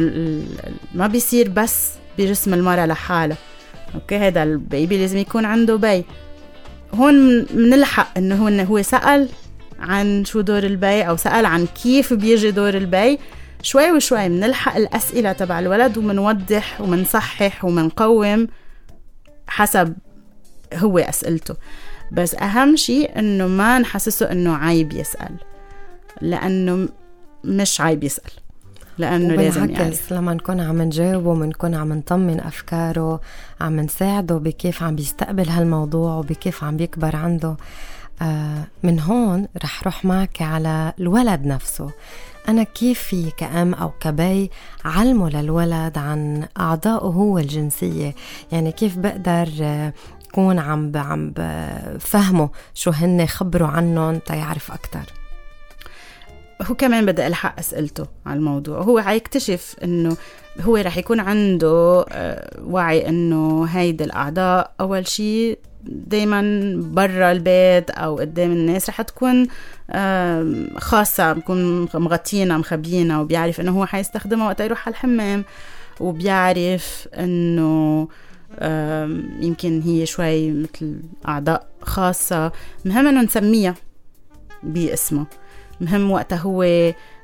ما 0.93 1.07
بيصير 1.07 1.49
بس 1.49 1.89
بجسم 2.17 2.53
المرأة 2.53 2.85
لحالها. 2.85 3.37
okay؟ 3.95 4.17
هذا 4.17 4.43
ال 4.43 4.54
baby 4.54 4.97
لازم 4.97 5.17
يكون 5.17 5.45
عنده 5.45 5.75
بي. 5.75 6.05
هون 6.93 7.43
بنلحق 7.43 8.17
إنه 8.17 8.43
هو 8.43 8.47
إنه 8.47 8.63
هو 8.63 8.81
سأل 8.81 9.29
عن 9.79 10.25
شو 10.25 10.41
دور 10.41 10.63
البي 10.63 11.01
أو 11.01 11.17
سأل 11.17 11.45
عن 11.45 11.67
كيف 11.83 12.13
بيجي 12.13 12.51
دور 12.51 12.73
البي. 12.73 13.19
شوي 13.61 13.91
وشوي 13.91 14.29
بنلحق 14.29 14.75
الأسئلة 14.75 15.31
تبع 15.31 15.59
الولد 15.59 15.97
ومنوضح 15.97 16.81
ومنصحح 16.81 17.65
ومنقوم 17.65 18.47
حسب 19.47 19.93
هو 20.73 20.99
أسئلته. 20.99 21.55
بس 22.11 22.35
أهم 22.35 22.75
شيء 22.75 23.19
إنه 23.19 23.47
ما 23.47 23.79
نحسسه 23.79 24.31
إنه 24.31 24.55
عيب 24.55 24.93
يسأل 24.93 25.35
لأنه 26.21 26.89
مش 27.43 27.81
عيب 27.81 28.03
يسأل 28.03 28.31
لأنه 28.97 29.35
لازم 29.35 29.69
يعرف. 29.69 30.13
لما 30.13 30.33
نكون 30.33 30.59
عم 30.59 30.81
نجاوبه 30.81 31.35
بنكون 31.35 31.75
عم 31.75 31.93
نطمن 31.93 32.39
أفكاره 32.39 33.21
عم 33.61 33.79
نساعده 33.79 34.37
بكيف 34.37 34.83
عم 34.83 34.95
بيستقبل 34.95 35.49
هالموضوع 35.49 36.15
وبكيف 36.15 36.63
عم 36.63 36.77
بيكبر 36.77 37.15
عنده. 37.15 37.57
آه 38.21 38.67
من 38.83 38.99
هون 38.99 39.47
رح 39.63 39.83
روح 39.83 40.05
معك 40.05 40.41
على 40.41 40.93
الولد 40.99 41.45
نفسه. 41.45 41.91
أنا 42.49 42.63
كيف 42.63 42.99
في 42.99 43.31
كأم 43.37 43.73
أو 43.73 43.91
كبي 43.99 44.51
علمه 44.85 45.29
للولد 45.29 45.97
عن 45.97 46.47
أعضائه 46.59 47.05
هو 47.05 47.37
الجنسية؟ 47.37 48.15
يعني 48.51 48.71
كيف 48.71 48.97
بقدر 48.97 49.47
آه، 50.31 50.35
كون 50.35 50.59
عم 50.59 50.91
عم 50.95 51.33
بفهمه 51.35 52.49
شو 52.73 52.91
هن 52.91 53.25
خبروا 53.25 53.67
عنهم 53.67 54.19
تيعرف 54.19 54.71
أكتر. 54.71 55.13
هو 56.61 56.75
كمان 56.75 57.05
بدي 57.05 57.27
الحق 57.27 57.59
أسئلته 57.59 58.07
على 58.25 58.37
الموضوع. 58.37 58.81
هو 58.81 59.01
حيكتشف 59.01 59.75
إنه 59.83 60.17
هو 60.61 60.75
رح 60.77 60.97
يكون 60.97 61.19
عنده 61.19 62.05
آه، 62.09 62.61
وعي 62.63 63.09
إنه 63.09 63.65
هيدي 63.65 64.03
الأعضاء 64.03 64.71
أول 64.79 65.07
شيء 65.07 65.59
دايما 65.83 66.41
برا 66.77 67.31
البيت 67.31 67.89
أو 67.89 68.17
قدام 68.17 68.51
الناس 68.51 68.89
رح 68.89 69.01
تكون 69.01 69.47
خاصة 70.77 71.33
بكون 71.33 71.87
مغطينا 71.93 72.57
مخبينا 72.57 73.19
وبيعرف 73.19 73.59
إنه 73.59 73.79
هو 73.79 73.85
حيستخدمها 73.85 74.47
وقت 74.47 74.59
يروح 74.59 74.87
على 74.87 74.93
الحمام 74.93 75.43
وبيعرف 75.99 77.07
إنه 77.19 78.07
يمكن 79.39 79.81
هي 79.81 80.05
شوي 80.05 80.51
مثل 80.51 81.01
أعضاء 81.27 81.67
خاصة. 81.81 82.51
مهم 82.85 83.07
إنه 83.07 83.21
نسميها 83.21 83.75
باسمه. 84.63 85.25
مهم 85.81 86.11
وقتها 86.11 86.37
هو 86.37 86.63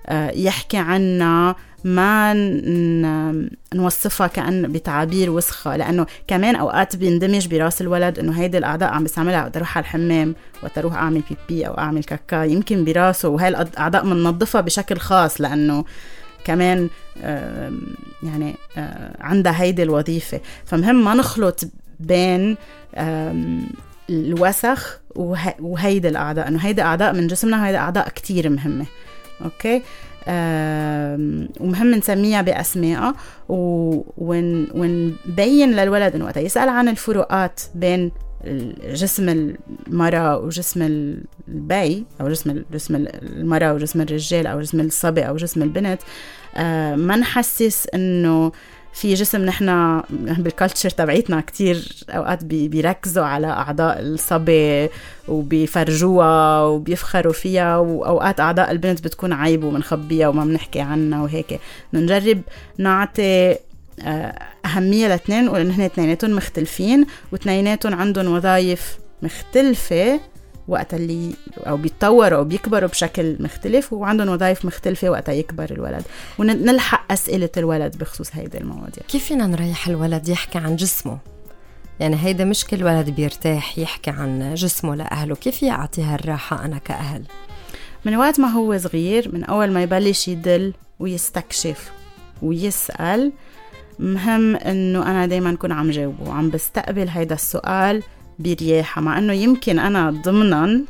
آه، 0.10 0.32
يحكي 0.32 0.78
عنا 0.78 1.56
ما 1.84 2.34
نوصفها 3.74 4.28
كأن 4.28 4.72
بتعابير 4.72 5.30
وسخة. 5.30 5.76
لأنه 5.76 6.06
كمان 6.28 6.56
أوقات 6.56 6.96
بيندمج 6.96 7.48
براس 7.48 7.82
الولد 7.82 8.20
إنه 8.20 8.32
هيدي 8.32 8.58
الأعضاء 8.58 8.90
عم 8.90 9.04
بستعملها 9.04 9.44
وقت 9.44 9.58
أروح 9.58 9.78
على 9.78 9.84
الحمام 9.84 10.36
وقت 10.64 10.78
أروح 10.78 10.94
أعمل 10.94 11.24
بيبي 11.30 11.68
أو 11.68 11.78
أعمل 11.78 12.04
كاكا 12.04 12.44
يمكن 12.44 12.86
براسه 12.86 13.30
وهي 13.30 13.48
الأعضاء 13.48 14.04
بننظفها 14.04 14.62
بشكل 14.62 14.98
خاص 14.98 15.42
لأنه 15.42 15.86
كمان 16.46 16.90
يعني 18.24 18.56
عندها 19.20 19.62
هيدي 19.62 19.84
الوظيفة. 19.84 20.40
فمهم 20.66 21.06
ما 21.06 21.14
نخلط 21.14 21.60
بين 22.00 22.58
الوسخ 24.10 25.00
وه- 25.16 25.56
وهيدي 25.60 26.08
الأعضاء. 26.10 26.48
إنه 26.48 26.60
هيدي 26.60 26.82
أعضاء 26.82 27.14
من 27.14 27.28
جسمنا 27.28 27.62
وهيدي 27.62 27.78
أعضاء 27.78 28.10
كتير 28.10 28.50
مهمة. 28.50 28.86
okay؟ 29.46 29.82
ومهم 31.60 31.92
نسميها 31.92 32.42
بأسمائها 32.42 33.16
ونبين 34.78 35.72
للولد 35.72 36.16
إنه 36.16 36.26
وقت 36.26 36.38
يسأل 36.38 36.70
عن 36.70 36.88
الفروقات 36.90 37.62
بين 37.76 38.12
جسم 38.94 39.30
المرأة 39.88 40.38
وجسم 40.38 40.82
البي 41.48 42.06
أو 42.22 42.30
جسم 42.30 42.64
جسم 42.74 42.96
المرأة 42.96 43.74
وجسم 43.74 44.02
الرجال 44.02 44.48
أو 44.48 44.62
جسم 44.62 44.80
الصبي 44.80 45.22
أو 45.22 45.36
جسم 45.36 45.64
البنت 45.64 46.02
آه، 46.56 46.96
ما 46.96 47.16
نحسس 47.16 47.88
إنه 47.94 48.52
في 48.94 49.14
جسم 49.14 49.46
نحن 49.46 50.02
بالكالتشر 50.10 50.90
تبعيتنا 50.90 51.42
كتير 51.42 52.06
أوقات 52.10 52.44
بي- 52.44 52.68
بيركزوا 52.68 53.24
على 53.26 53.48
أعضاء 53.48 54.00
الصبي 54.02 54.90
وبيفرجوها 55.28 56.62
وبيفخروا 56.64 57.34
فيها 57.34 57.78
وأوقات 57.78 58.40
أعضاء 58.40 58.72
البنت 58.72 59.04
بتكون 59.04 59.34
عيب 59.34 59.64
وبنخبيها 59.64 60.28
وما 60.28 60.46
بنحكي 60.46 60.80
عنها 60.80 61.22
وهيك. 61.24 61.60
نجرب 61.94 62.42
نعطي 62.78 63.56
أهمية 64.66 65.08
لاثنين 65.08 65.44
ونقول 65.44 65.60
إن 65.60 65.72
هن 65.72 65.82
اثنيناتهم 65.82 66.36
مختلفين 66.36 67.06
واثنيناتهم 67.32 67.96
عندهم 67.96 68.28
وظائف 68.36 68.98
مختلفة 69.22 70.20
وقت 70.68 70.94
اللي 70.94 71.34
أو 71.58 71.78
بيتطوروا 71.78 72.40
أو 72.40 72.44
بيكبروا 72.44 72.90
بشكل 72.90 73.36
مختلف 73.40 73.94
وعندهم 73.94 74.30
وظائف 74.30 74.66
مختلفة 74.66 75.10
وقت 75.10 75.30
يكبر 75.30 75.72
الولد. 75.72 76.04
ونلحق 76.40 77.12
أسئلة 77.12 77.50
الولد 77.58 77.98
بخصوص 77.98 78.30
هيدي 78.34 78.58
المواضيع. 78.58 79.04
كيف 79.08 79.24
فينا 79.24 79.48
نريح 79.48 79.88
الولد 79.88 80.30
يحكي 80.30 80.58
عن 80.58 80.76
جسمه؟ 80.76 81.18
يعني 82.00 82.16
هيدا 82.24 82.46
مش 82.46 82.66
كل 82.66 82.84
ولد 82.84 83.10
بيرتاح 83.10 83.78
يحكي 83.78 84.10
عن 84.10 84.54
جسمه 84.54 84.96
لأهله. 84.96 85.36
كيف 85.36 85.64
يعطيها 85.64 86.16
الراحة 86.16 86.66
أنا 86.66 86.78
كأهل؟ 86.78 87.24
من 88.06 88.16
وقت 88.16 88.40
ما 88.40 88.48
هو 88.48 88.78
صغير 88.78 89.30
من 89.34 89.44
أول 89.44 89.72
ما 89.72 89.84
يبلش 89.84 90.28
يدل 90.28 90.74
ويستكشف 91.00 91.92
ويسأل 92.42 93.32
مهم 94.00 94.56
إنه 94.56 95.12
أنا 95.12 95.26
دايما 95.26 95.52
أكون 95.52 95.72
عم 95.72 95.90
جاوبه 95.90 96.30
وعم 96.30 96.50
بستقبل 96.50 97.10
هيدا 97.10 97.36
السؤال 97.36 98.04
برياحة 98.40 99.02
مع 99.02 99.18
إنه 99.18 99.34
يمكن 99.34 99.80
أنا 99.80 100.12
ضمنا 100.12 100.82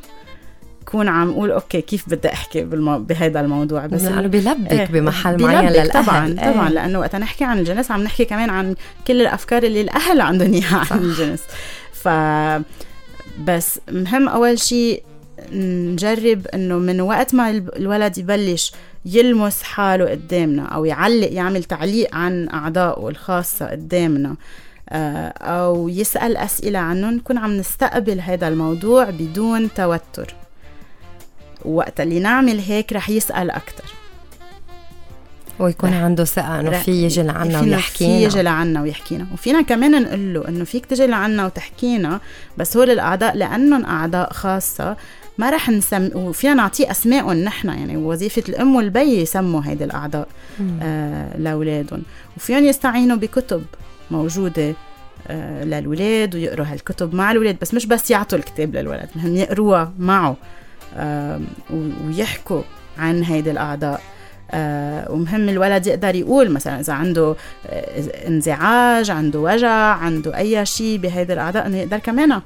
كون 0.85 1.07
عم 1.07 1.29
أقول 1.29 1.51
أوكي 1.51 1.81
كيف 1.81 2.09
بدي 2.09 2.33
أحكي 2.33 2.63
بالمو... 2.63 2.99
بهيدا 2.99 3.39
الموضوع 3.39 3.85
بس 3.85 4.03
لأنه 4.03 4.27
بيلبك 4.27 4.71
إيه، 4.71 4.85
بمحل 4.85 5.41
معين 5.41 5.69
للأهل 5.69 6.05
طبعا 6.05 6.27
إيه. 6.27 6.51
طبعا 6.51 6.69
لأنه 6.69 6.99
وقت 6.99 7.15
نحكي 7.15 7.43
عن 7.43 7.59
الجنس 7.59 7.91
عم 7.91 8.03
نحكي 8.03 8.25
كمان 8.25 8.49
عن 8.49 8.75
كل 9.07 9.21
الأفكار 9.21 9.63
اللي 9.63 9.81
الأهل 9.81 10.21
عندهم 10.21 10.53
إياها. 10.53 10.85
عن 10.91 10.99
الجنس 10.99 11.39
ف 11.93 12.07
بس 13.45 13.79
مهم 13.91 14.29
أول 14.29 14.59
شيء 14.59 15.03
نجرب 15.53 16.47
إنه 16.47 16.77
من 16.77 17.01
وقت 17.01 17.35
ما 17.35 17.49
الولد 17.49 18.17
يبلش 18.17 18.71
يلمس 19.07 19.63
حاله 19.63 20.09
قدامنا 20.09 20.65
أو 20.65 20.85
يعلق 20.85 21.31
يعمل 21.31 21.63
تعليق 21.63 22.15
عن 22.15 22.49
أعضائه 22.49 23.07
الخاصة 23.09 23.65
قدامنا. 23.65 24.35
آه، 24.89 25.27
أو 25.27 25.89
يسأل 25.89 26.37
أسئلة 26.37 26.79
عنهم 26.79 27.13
نكون 27.13 27.37
عم 27.37 27.51
نستقبل 27.57 28.21
هذا 28.21 28.47
الموضوع 28.47 29.09
بدون 29.09 29.73
توتر. 29.73 30.35
وقت 31.65 31.99
اللي 32.01 32.19
نعمل 32.19 32.59
هيك 32.59 32.93
رح 32.93 33.09
يسأل 33.09 33.51
أكثر 33.51 33.83
ويكون 35.59 35.89
رح- 35.89 35.95
عنده 35.95 36.23
ثقة 36.25 36.59
إنه 36.59 36.69
رح- 36.71 36.83
في 36.83 36.91
يجي 36.91 37.23
لعنا 37.23 37.61
ويحكينا. 37.61 38.17
في 38.19 38.23
يجي 38.23 38.41
لعنا 38.41 38.81
ويحكينا. 38.81 39.27
وفينا 39.33 39.61
كمان 39.61 40.03
نقول 40.03 40.33
له 40.33 40.47
إنه 40.47 40.63
فيك 40.63 40.85
تجي 40.85 41.07
لعنا 41.07 41.45
وتحكينا 41.45 42.19
بس 42.57 42.77
هول 42.77 42.89
الأعضاء 42.89 43.35
لأنهم 43.37 43.85
أعضاء 43.85 44.33
خاصة 44.33 44.97
ما 45.37 45.49
رح 45.49 45.69
نسم 45.69 46.09
وفينا 46.15 46.53
نعطيه 46.53 46.91
اسمائهم 46.91 47.33
نحن 47.33 47.67
يعني 47.67 47.97
وظيفة 47.97 48.43
الأم 48.49 48.75
والبي 48.75 49.21
يسموا 49.21 49.61
هيدي 49.65 49.83
الأعضاء 49.83 50.27
آه 50.81 51.37
لأولادهم. 51.37 52.03
وفيهم 52.37 52.63
يستعينوا 52.63 53.17
بكتب 53.17 53.63
موجودة 54.11 54.73
آه 55.27 55.63
للولاد 55.63 56.35
ويقروا 56.35 56.65
هالكتب 56.65 57.15
مع 57.15 57.31
الولاد 57.31 57.57
بس 57.61 57.73
مش 57.73 57.85
بس 57.85 58.11
يعطوا 58.11 58.37
الكتاب 58.37 58.75
للولد 58.75 59.09
مهم 59.15 59.35
يقروها 59.35 59.93
معه 59.99 60.35
آه 60.97 61.41
ويحكوا 62.07 62.61
عن 62.97 63.23
هيدي 63.23 63.51
الأعضاء. 63.51 64.01
آه 64.51 65.11
ومهم 65.11 65.49
الولد 65.49 65.87
يقدر 65.87 66.15
يقول 66.15 66.49
مثلا 66.51 66.79
إذا 66.79 66.93
عنده 66.93 67.35
آه 67.67 68.27
انزعاج 68.27 69.11
عنده 69.11 69.39
وجع 69.39 69.69
عنده 69.93 70.37
أي 70.37 70.65
شيء 70.65 70.97
بهيدي 70.97 71.33
الأعضاء 71.33 71.67
إنه 71.67 71.77
يقدر 71.77 71.97
كمان 71.97 72.41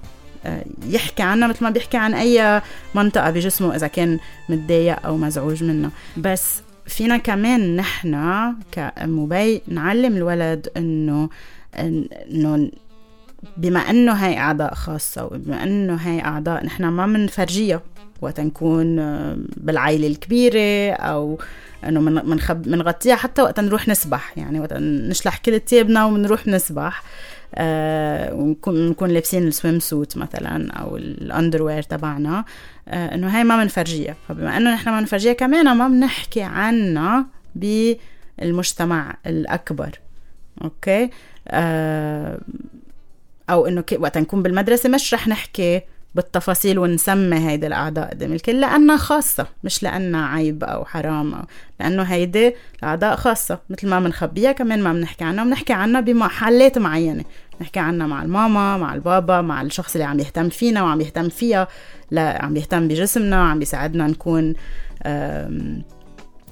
يحكي 0.86 1.24
عنها 1.24 1.48
مثل 1.48 1.64
ما 1.64 1.70
بيحكي 1.70 1.98
عن 1.98 2.14
أي 2.14 2.62
منطقة 2.96 3.32
بجسمه 3.32 3.76
إذا 3.76 3.88
كان 3.88 4.20
متضايق 4.50 5.06
أو 5.06 5.18
مزعوج 5.18 5.64
منها 5.64 5.92
بس 6.18 6.62
فينا 6.86 7.18
كمان 7.18 7.76
نحن 7.76 8.54
كأم 8.72 9.20
وبي 9.20 9.62
نعلم 9.68 10.18
الولد 10.18 10.68
إنه 10.78 11.30
إنه 11.80 12.72
بما 13.58 13.80
إنه 13.80 14.14
هاي 14.14 14.38
أعضاء 14.38 14.74
خاصة 14.74 15.26
وبما 15.26 15.64
إنه 15.64 15.96
هاي 15.96 16.22
أعضاء 16.22 16.66
نحن 16.66 16.86
ما 16.86 17.08
بنفرجيها 17.08 17.82
وقت 18.22 18.40
نكون 18.40 19.00
آه، 19.00 19.38
بالعائلة 19.58 20.08
الكبيرة 20.08 20.94
أو 20.94 21.40
إنه 21.88 22.00
منخب 22.02 22.68
منغطيها 22.68 23.16
حتى 23.16 23.42
وقت 23.42 23.60
نروح 23.60 23.88
نسبح. 23.88 24.38
يعني 24.38 24.60
وقت 24.60 24.74
نشلح 24.74 25.38
كل 25.38 25.60
ثيابنا 25.60 26.06
ونروح 26.06 26.48
نسبح 26.48 27.04
آه 27.56 28.34
ونكون 28.34 29.10
لابسين 29.10 29.48
السويم 29.48 29.80
سوت 29.80 30.18
مثلا 30.18 30.72
أو 30.72 30.98
الأندروير 30.98 31.84
تبعنا. 31.84 32.46
آه 32.88 33.16
إنه 33.16 33.38
هاي 33.38 33.44
ما 33.44 33.64
بنفرجيها 33.64 34.16
فبما 34.28 34.58
إنه 34.58 34.74
نحن 34.74 34.90
ما 34.90 35.00
بنفرجيها 35.00 35.34
كمان 35.34 35.78
ما 35.78 35.88
بنحكي 35.88 36.42
عنها 36.42 37.26
بالمجتمع 37.56 39.18
الأكبر. 39.28 40.00
أوكي؟ 40.64 41.10
أو 43.50 43.66
إنه 43.68 43.84
وقت 43.98 44.18
نكون 44.18 44.44
بالمدرسة 44.44 44.90
مش 44.90 45.14
رح 45.14 45.28
نحكي 45.28 45.82
بالتفاصيل 46.16 46.80
ونسمي 46.80 47.50
هيدي 47.50 47.68
الأعضاء 47.68 48.10
قدام 48.10 48.34
الكل 48.34 48.62
لأنها 48.62 48.98
خاصة 48.98 49.48
مش 49.64 49.84
لأنها 49.84 50.28
عيب 50.28 50.64
أو 50.64 50.86
حرام 50.86 51.34
أو 51.34 51.44
لأنه 51.80 52.04
هيدي 52.04 52.56
الأعضاء 52.80 53.16
خاصة. 53.16 53.60
مثل 53.70 53.88
ما 53.88 54.00
بنخبيها 54.00 54.52
كمان 54.52 54.84
ما 54.84 54.94
بنحكي 54.94 55.24
عنها 55.24 55.44
بنحكي 55.44 55.74
عنها 55.74 56.02
بمحلات 56.02 56.78
معينة. 56.78 57.24
نحكي 57.62 57.80
عنها 57.80 58.08
مع 58.08 58.24
الماما 58.24 58.78
مع 58.78 58.94
البابا 58.94 59.42
مع 59.42 59.62
الشخص 59.62 59.96
اللي 59.96 60.06
عم 60.06 60.20
يهتم 60.20 60.50
فينا 60.50 60.84
وعم 60.84 61.02
يهتم 61.02 61.30
فيها 61.30 61.68
لا 62.12 62.46
عم 62.46 62.58
يهتم 62.58 62.88
بجسمنا 62.88 63.40
وعم 63.42 63.60
بيساعدنا 63.60 64.08
نكون 64.08 64.54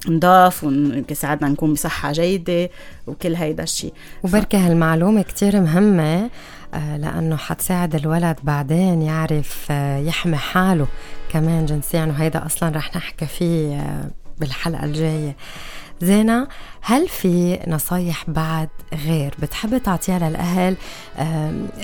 نضاف 0.08 0.64
ويساعدنا 0.64 1.48
نكون 1.48 1.72
بصحة 1.72 2.12
جيدة 2.12 2.70
وكل 3.06 3.34
هيدا 3.34 3.62
الشيء 3.62 3.92
وبركة 4.22 4.66
هالمعلومة 4.66 5.22
كتير 5.22 5.60
مهمة. 5.60 6.30
لأنه 6.72 7.36
حتساعد 7.36 7.94
الولد 7.94 8.36
بعدين 8.42 9.02
يعرف 9.02 9.66
آه، 9.70 9.98
يحمي 9.98 10.36
حاله 10.36 10.86
كمان 11.32 11.66
جنسيا 11.66 12.04
وهيدا 12.04 12.46
أصلا 12.46 12.76
رح 12.76 12.96
نحكي 12.96 13.26
فيه 13.26 13.76
آه، 13.76 14.10
بالحلقة 14.38 14.84
الجاية. 14.84 15.36
زينة 16.02 16.48
هل 16.82 17.08
في 17.08 17.58
نصايح 17.66 18.30
بعد 18.30 18.68
غير؟ 19.06 19.34
بتحب 19.38 19.78
تعطيها 19.78 20.18
للأهل 20.18 20.76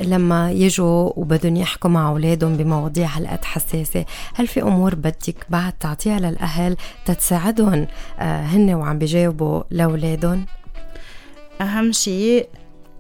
لما 0.01 0.51
يجوا 0.53 1.11
وبدهم 1.17 1.57
يحكوا 1.57 1.91
مع 1.91 2.09
أولادهم 2.09 2.57
بمواضيع 2.57 3.09
هالقد 3.09 3.45
حساسة؟ 3.45 4.05
هل 4.35 4.47
في 4.47 4.63
أمور 4.63 4.95
بدك 4.95 5.47
بعد 5.49 5.73
تعطيها 5.73 6.19
للأهل 6.19 6.77
تتساعدهم 7.05 7.87
هن 8.19 8.75
وعم 8.75 8.99
بيجاوبوا 8.99 9.63
لأولادهم؟ 9.71 10.47
أهم 11.61 11.93
شيء 11.93 12.49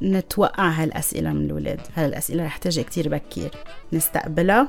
نتوقع 0.02 0.68
هالأسئلة 0.68 1.32
من 1.32 1.46
الولاد. 1.46 1.80
هالأسئلة 1.94 2.44
رح 2.44 2.56
تجي 2.56 2.82
كتير 2.82 3.09
بكير. 3.09 3.50
نستقبلها. 3.92 4.68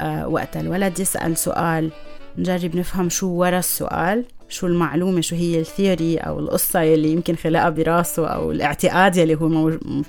آه 0.00 0.28
وقت 0.28 0.56
الولد 0.56 1.00
يسأل 1.00 1.36
سؤال 1.36 1.90
نجرب 2.38 2.76
نفهم 2.76 3.08
شو 3.08 3.26
ورا 3.26 3.58
السؤال 3.58 4.24
شو 4.48 4.66
المعلومة 4.66 5.20
شو 5.20 5.36
هي 5.36 5.60
الثيوري 5.60 6.16
أو 6.16 6.38
القصة 6.38 6.80
يلي 6.80 7.12
يمكن 7.12 7.36
خلقها 7.36 7.70
براسه 7.70 8.26
أو 8.26 8.52
الاعتقاد 8.52 9.16
يلي 9.16 9.34
هو. 9.34 9.48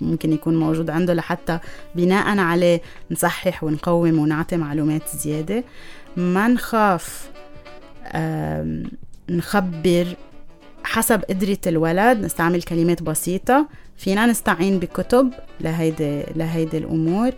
ممكن 0.02 0.34
يكون 0.34 0.60
موجود 0.60 0.90
عنده 0.90 1.14
لحتى 1.14 1.60
بناء 1.96 2.38
عليه 2.40 2.82
نصحح 3.12 3.64
ونقوم 3.64 4.20
ونعطي 4.20 4.58
معلومات 4.58 5.10
زيادة. 5.16 5.64
ما 6.18 6.48
نخاف 6.48 7.30
نخبر 9.30 10.08
حسب 10.84 11.24
قدرة 11.30 11.58
الولد. 11.68 12.18
نستعمل 12.18 12.62
كلمات 12.62 13.04
بسيطة. 13.04 13.68
فينا 13.98 14.26
نستعين 14.26 14.80
بكتب 14.80 15.34
لهيدي 15.62 16.24
لهيدي 16.36 16.78
الأمور. 16.78 17.32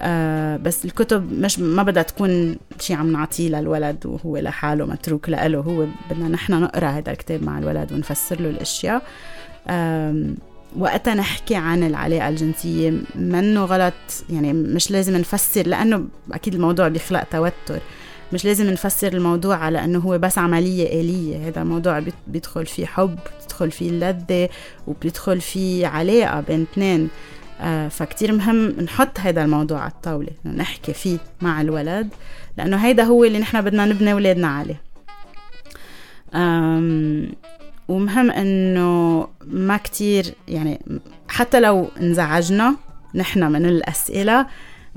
آه 0.00 0.56
بس 0.56 0.84
الكتب 0.84 1.32
مش 1.32 1.58
ما 1.58 1.82
بدها 1.82 2.02
تكون 2.02 2.56
شيء 2.80 2.96
عم 2.96 3.12
نعطيه 3.12 3.48
للولد 3.48 4.06
وهو 4.06 4.36
لحاله 4.36 4.86
متروك 4.86 5.28
له 5.28 5.58
هو 5.58 5.86
بدنا 6.10 6.28
نحن 6.28 6.52
نقرأ 6.52 6.86
هذا 6.86 7.12
الكتاب 7.12 7.42
مع 7.42 7.58
الولد 7.58 7.92
ونفسر 7.92 8.40
له 8.40 8.50
الأشياء. 8.50 9.02
وقتها 10.78 11.14
نحكي 11.14 11.54
عن 11.54 11.82
العلاقة 11.82 12.28
الجنسية. 12.28 12.94
منه 13.14 13.64
غلط 13.64 13.94
يعني 14.30 14.52
مش 14.52 14.90
لازم 14.90 15.16
نفسر 15.16 15.66
لأنه 15.66 16.06
أكيد 16.32 16.54
الموضوع 16.54 16.88
بيخلق 16.88 17.22
توتر. 17.22 17.80
مش 18.32 18.44
لازم 18.44 18.70
نفسر 18.70 19.12
الموضوع 19.12 19.56
على 19.56 19.84
إنه 19.84 19.98
هو 19.98 20.18
بس 20.18 20.38
عملية 20.38 21.00
آلية. 21.00 21.48
هذا 21.48 21.62
الموضوع 21.62 22.02
بيدخل 22.26 22.66
فيه 22.66 22.86
حب 22.86 23.18
بيدخل 23.42 23.70
فيه 23.70 23.90
اللذه 23.90 24.48
وبيدخل 24.86 25.40
فيه 25.40 25.86
علاقة 25.86 26.40
بين 26.40 26.66
اثنين. 26.72 27.08
آه 27.60 27.88
فكتير 27.88 28.32
مهم 28.32 28.68
نحط 28.68 29.20
هذا 29.20 29.44
الموضوع 29.44 29.80
على 29.80 29.90
الطاولة 29.90 30.30
نحكي 30.44 30.92
فيه 30.92 31.18
مع 31.42 31.60
الولد 31.60 32.08
لأنه 32.56 32.76
هيدا 32.76 33.02
هو 33.04 33.24
اللي 33.24 33.38
نحن 33.38 33.60
بدنا 33.60 33.86
نبني 33.86 34.12
أولادنا 34.12 34.48
عليه. 34.48 34.80
ومهم 37.88 38.30
إنه 38.30 39.28
ما 39.46 39.76
كتير 39.76 40.26
يعني 40.48 40.80
حتى 41.28 41.60
لو 41.60 41.88
انزعجنا 42.00 42.76
نحن 43.14 43.52
من 43.52 43.66
الأسئلة 43.66 44.46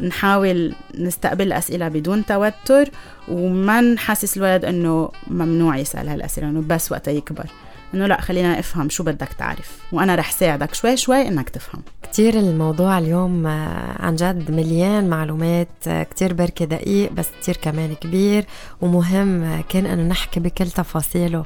نحاول 0.02 0.76
نستقبل 0.98 1.48
الأسئلة 1.48 1.88
بدون 1.88 2.26
توتر 2.26 2.90
وما 3.28 3.82
نحسس 3.82 4.38
الولد 4.38 4.66
إنه 4.66 5.10
ممنوع 5.28 5.78
يسأل 5.78 6.10
هالأسئلة 6.10 6.50
إنه 6.50 6.62
بس 6.62 6.92
وقتها 6.92 7.12
يكبر. 7.12 7.46
إنه 7.94 8.08
لا 8.08 8.22
خلينا 8.22 8.60
افهم 8.60 8.90
شو 8.90 9.04
بدك 9.04 9.34
تعرف 9.34 9.78
وأنا 9.92 10.16
رح 10.16 10.32
ساعدك 10.32 10.74
شوي 10.74 10.98
شوي 10.98 11.28
إنك 11.28 11.50
تفهم. 11.50 11.82
كتير 12.04 12.40
الموضوع 12.40 12.98
اليوم 12.98 13.48
آه، 13.48 14.02
عن 14.02 14.16
جد 14.16 14.52
مليان 14.52 15.10
معلومات 15.10 15.68
آه، 15.88 16.04
كتير 16.04 16.34
بركة 16.34 16.66
دقيق 16.66 17.12
بس 17.12 17.28
كتير 17.42 17.58
كمان 17.58 17.96
كبير 17.96 18.46
ومهم 18.82 19.44
آه، 19.44 19.64
كان 19.70 19.86
إنه 19.86 20.04
نحكي 20.04 20.40
بكل 20.40 20.70
تفاصيله. 20.70 21.46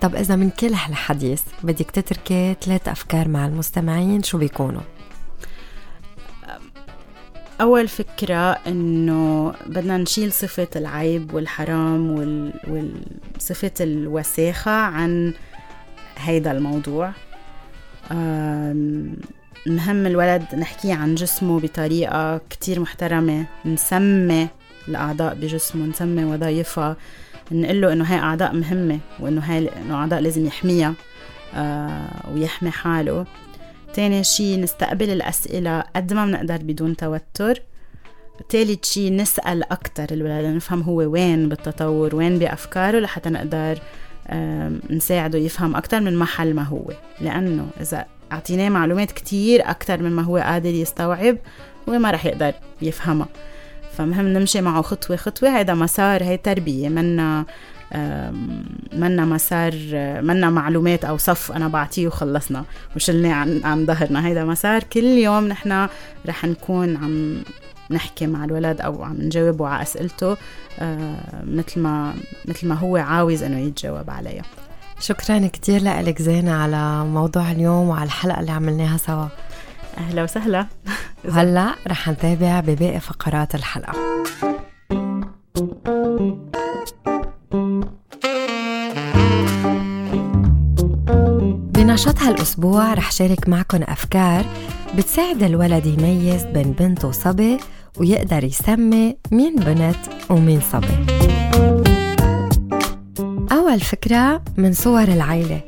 طب 0.00 0.14
إذا 0.14 0.36
من 0.36 0.50
كل 0.50 0.74
هالحديث 0.74 1.42
بدك 1.62 1.90
تتركي 1.90 2.56
ثلاث 2.62 2.88
أفكار 2.88 3.28
مع 3.28 3.46
المستمعين 3.46 4.22
شو 4.22 4.38
بيكونوا؟ 4.38 4.95
أول 7.60 7.88
فكرة 7.88 8.58
إنه 8.66 9.54
بدنا 9.66 9.96
نشيل 9.96 10.32
صفة 10.32 10.68
العيب 10.76 11.34
والحرام 11.34 12.10
وال... 12.10 12.52
وصفة 13.36 13.72
الوساخة 13.80 14.70
عن 14.70 15.34
هيدا 16.18 16.52
الموضوع. 16.52 17.12
مهم 19.66 20.06
الولد 20.06 20.44
نحكي 20.58 20.92
عن 20.92 21.14
جسمه 21.14 21.60
بطريقة 21.60 22.40
كتير 22.50 22.80
محترمة. 22.80 23.46
نسمي 23.64 24.48
الأعضاء 24.88 25.34
بجسمه 25.34 25.86
نسمي 25.86 26.24
وظائفها. 26.24 26.96
نقول 27.52 27.80
له 27.80 27.92
إنه 27.92 28.04
هاي 28.04 28.18
أعضاء 28.18 28.54
مهمة 28.54 28.98
وإنه 29.20 29.40
هاي 29.40 29.70
إنه 29.76 29.94
أعضاء 29.94 30.20
لازم 30.20 30.46
يحميها 30.46 30.94
آه 31.54 32.30
ويحمي 32.34 32.70
حاله. 32.70 33.26
تاني 33.96 34.24
شي 34.24 34.56
نستقبل 34.56 35.10
الأسئلة 35.10 35.80
قد 35.96 36.12
ما 36.12 36.26
بنقدر 36.26 36.56
بدون 36.56 36.96
توتر. 36.96 37.62
تالت 38.48 38.84
شي 38.84 39.10
نسأل 39.10 39.72
أكتر 39.72 40.06
الولد 40.10 40.44
نفهم 40.44 40.82
هو 40.82 40.96
وين 40.96 41.48
بالتطور 41.48 42.16
وين 42.16 42.38
بأفكاره 42.38 42.98
لحتى 42.98 43.30
نقدر 43.30 43.78
نساعده 44.90 45.38
يفهم 45.38 45.76
أكتر 45.76 46.00
من 46.00 46.16
محل 46.16 46.54
ما 46.54 46.62
هو. 46.62 46.92
لأنه 47.20 47.66
إذا 47.80 48.06
أعطيناه 48.32 48.68
معلومات 48.68 49.12
كتير 49.12 49.70
أكتر 49.70 50.02
من 50.02 50.10
ما 50.10 50.22
هو 50.22 50.36
قادر 50.36 50.74
يستوعب 50.74 51.38
هو 51.88 51.98
ما 51.98 52.10
رح 52.10 52.26
يقدر 52.26 52.52
يفهمها. 52.82 53.28
فمهم 53.92 54.26
نمشي 54.28 54.60
معه 54.60 54.82
خطوة 54.82 55.16
خطوة 55.16 55.58
هيدا 55.58 55.74
مسار 55.74 56.24
هي 56.24 56.36
تربية 56.36 56.88
منا 56.88 57.44
منا 58.92 59.24
مسار 59.24 59.74
منا 60.22 60.50
معلومات 60.50 61.04
أو 61.04 61.16
صف 61.16 61.52
أنا 61.52 61.68
بعطيه 61.68 62.06
وخلصنا. 62.06 62.64
وشلناه 62.96 63.34
عن 63.34 63.60
عن 63.64 63.86
ظهرنا. 63.86 64.26
هيدا 64.26 64.44
مسار 64.44 64.82
كل 64.82 65.04
يوم 65.04 65.48
نحن 65.48 65.88
رح 66.26 66.44
نكون 66.44 66.96
عم 66.96 67.36
نحكي 67.90 68.26
مع 68.26 68.44
الولد 68.44 68.80
أو 68.80 69.04
عم 69.04 69.16
نجاوبه 69.18 69.68
على 69.68 69.82
أسئلته 69.82 70.36
مثل 71.44 71.80
ما 71.80 72.14
مثل 72.48 72.68
ما 72.68 72.74
هو 72.74 72.96
عاوز 72.96 73.42
إنه 73.42 73.58
يتجاوب 73.58 74.10
عليها. 74.10 74.42
شكرا 75.00 75.46
كثير 75.46 75.82
لك 75.82 76.22
زينة 76.22 76.52
على 76.52 77.04
موضوع 77.04 77.50
اليوم 77.50 77.88
وعلى 77.88 78.04
الحلقة 78.04 78.40
اللي 78.40 78.52
عملناها 78.52 78.96
سوا. 78.96 79.26
أهلا 79.98 80.22
وسهلا. 80.22 80.66
وهلأ 81.24 81.74
رح 81.88 82.08
نتابع 82.08 82.60
بباقي 82.60 83.00
فقرات 83.00 83.54
الحلقة. 83.54 83.92
بنشاط 91.86 92.18
هالأسبوع 92.18 92.94
رح 92.94 93.12
شارك 93.12 93.48
معكم 93.48 93.82
أفكار 93.82 94.44
بتساعد 94.96 95.42
الولد 95.42 95.86
يميز 95.86 96.44
بين 96.44 96.72
بنت 96.72 97.04
وصبي 97.04 97.58
ويقدر 97.96 98.44
يسمي 98.44 99.16
مين 99.32 99.56
بنت 99.56 99.96
ومين 100.30 100.60
صبي. 100.72 101.06
أول 103.52 103.80
فكرة 103.80 104.42
من 104.56 104.72
صور 104.72 105.02
العيلة. 105.02 105.60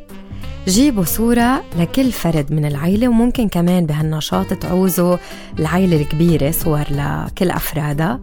جيبوا 0.68 1.04
صورة 1.04 1.62
لكل 1.78 2.12
فرد 2.12 2.52
من 2.52 2.64
العيلة 2.64 3.08
وممكن 3.08 3.48
كمان 3.48 3.86
بهالنشاط 3.86 4.54
تعوزوا 4.54 5.16
العيلة 5.58 5.96
الكبيرة 6.02 6.50
صور 6.50 6.84
لكل 6.90 7.50
أفرادها. 7.50 8.20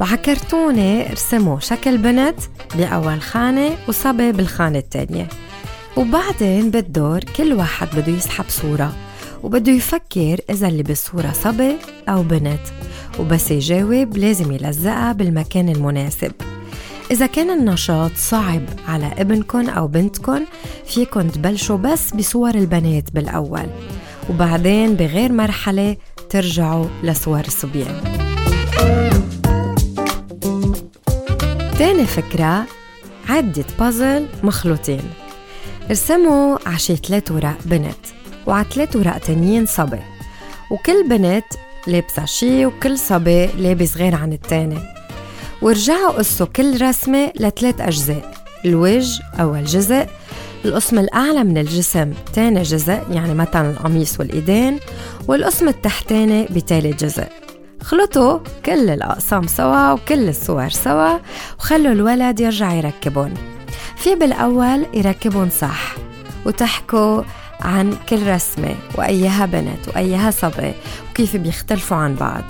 وعكرتونة 0.00 1.00
ارسموا 1.00 1.60
شكل 1.60 1.98
بنت 1.98 2.40
بأول 2.74 3.20
خانة 3.20 3.70
وصبي 3.88 4.32
بالخانة 4.32 4.78
التانية 4.78 5.28
وبعدين 5.98 6.70
بالدور 6.70 7.20
كل 7.36 7.52
واحد 7.52 7.88
بده 7.96 8.12
يسحب 8.12 8.44
صورة 8.48 8.96
وبده 9.42 9.72
يفكر 9.72 10.40
إذا 10.50 10.68
اللي 10.68 10.82
بالصورة 10.82 11.32
صبي 11.32 11.76
أو 12.08 12.22
بنت 12.22 12.60
وبس 13.18 13.50
يجاوب 13.50 14.16
لازم 14.16 14.52
يلزقها 14.52 15.12
بالمكان 15.12 15.68
المناسب. 15.68 16.32
إذا 17.10 17.26
كان 17.26 17.50
النشاط 17.50 18.10
صعب 18.16 18.62
على 18.88 19.12
ابنكن 19.18 19.68
أو 19.68 19.86
بنتكن 19.86 20.44
فيكن 20.86 21.32
تبلشوا 21.32 21.76
بس 21.76 22.14
بصور 22.14 22.54
البنات 22.54 23.10
بالأول 23.14 23.66
وبعدين 24.30 24.94
بغير 24.94 25.32
مرحلة 25.32 25.96
ترجعوا 26.30 26.86
لصور 27.02 27.40
الصبيان. 27.40 28.00
تاني 31.78 32.06
فكرة 32.06 32.64
عدة 33.28 33.64
بازل 33.80 34.26
مخلوطين. 34.42 35.02
ارسموا 35.90 36.58
عشي 36.66 36.96
ثلاث 36.96 37.30
ورق 37.30 37.56
بنت 37.64 37.96
وعلى 38.46 38.66
ثلاث 38.74 38.96
ورق 38.96 39.18
تانيين 39.18 39.66
صبي. 39.66 40.00
وكل 40.70 41.08
بنت 41.08 41.44
لابسة 41.86 42.24
شي 42.24 42.66
وكل 42.66 42.98
صبي 42.98 43.46
لابس 43.46 43.96
غير 43.96 44.14
عن 44.14 44.32
التاني. 44.32 44.78
ورجعوا 45.62 46.10
قصوا 46.10 46.46
كل 46.46 46.82
رسمة 46.82 47.32
لثلاث 47.40 47.80
أجزاء 47.80 48.34
الوجه 48.64 49.22
أول 49.40 49.64
جزء 49.64 50.06
القسم 50.64 50.98
الأعلى 50.98 51.44
من 51.44 51.58
الجسم 51.58 52.12
تاني 52.34 52.62
جزء 52.62 52.98
يعني 53.10 53.34
مثلا 53.34 53.70
القميص 53.70 54.20
والإيدين. 54.20 54.78
والقسم 55.28 55.68
التحتاني 55.68 56.44
بتالت 56.44 57.04
جزء. 57.04 57.26
خلطوا 57.82 58.38
كل 58.66 58.90
الأقسام 58.90 59.46
سوا 59.46 59.92
وكل 59.92 60.28
الصور 60.28 60.68
سوا 60.68 61.18
وخلوا 61.58 61.92
الولد 61.92 62.40
يرجع 62.40 62.72
يركبهم 62.72 63.34
في 63.98 64.14
بالأول 64.14 64.86
يركبهم 64.94 65.50
صح 65.50 65.94
وتحكوا 66.46 67.22
عن 67.60 67.94
كل 68.08 68.26
رسمة 68.26 68.74
وأيها 68.94 69.46
بنت 69.46 69.88
وأيها 69.88 70.30
صبي 70.30 70.72
وكيف 71.10 71.36
بيختلفوا 71.36 71.96
عن 71.96 72.14
بعض. 72.14 72.42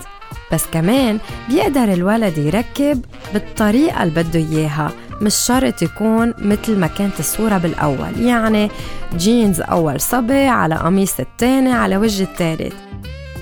بس 0.53 0.65
كمان 0.73 1.19
بيقدر 1.49 1.93
الولد 1.93 2.39
يركب 2.39 3.05
بالطريقة 3.33 4.03
اللي 4.03 4.23
بده 4.23 4.39
إياها 4.41 4.91
مش 5.23 5.35
شرط 5.35 5.83
يكون 5.83 6.35
مثل 6.39 6.77
ما 6.79 6.87
كانت 6.87 7.21
الصورة 7.21 7.59
بالأول. 7.59 8.21
يعني 8.21 8.71
جينز 9.17 9.61
أول 9.61 10.01
صبي 10.01 10.47
على 10.47 10.75
قميص 10.75 11.21
التاني 11.21 11.73
على 11.73 11.97
وجه 11.97 12.23
التالت. 12.23 12.75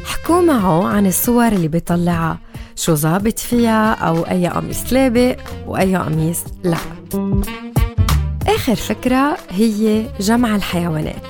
حكوا 0.05 0.41
معه 0.41 0.89
عن 0.89 1.07
الصور 1.07 1.49
اللي 1.49 1.69
بيطلعها 1.69 2.39
شو 2.77 2.95
ظابط 2.95 3.39
فيها 3.39 3.95
أو 3.95 4.23
أي 4.23 4.47
قميص 4.47 4.93
لابق 4.93 5.37
وأي 5.67 5.97
قميص 5.97 6.45
لا. 6.65 6.77
آخر 8.57 8.75
فكرة 8.75 9.37
هي 9.51 10.07
جمع 10.21 10.57
الحيوانات. 10.57 11.23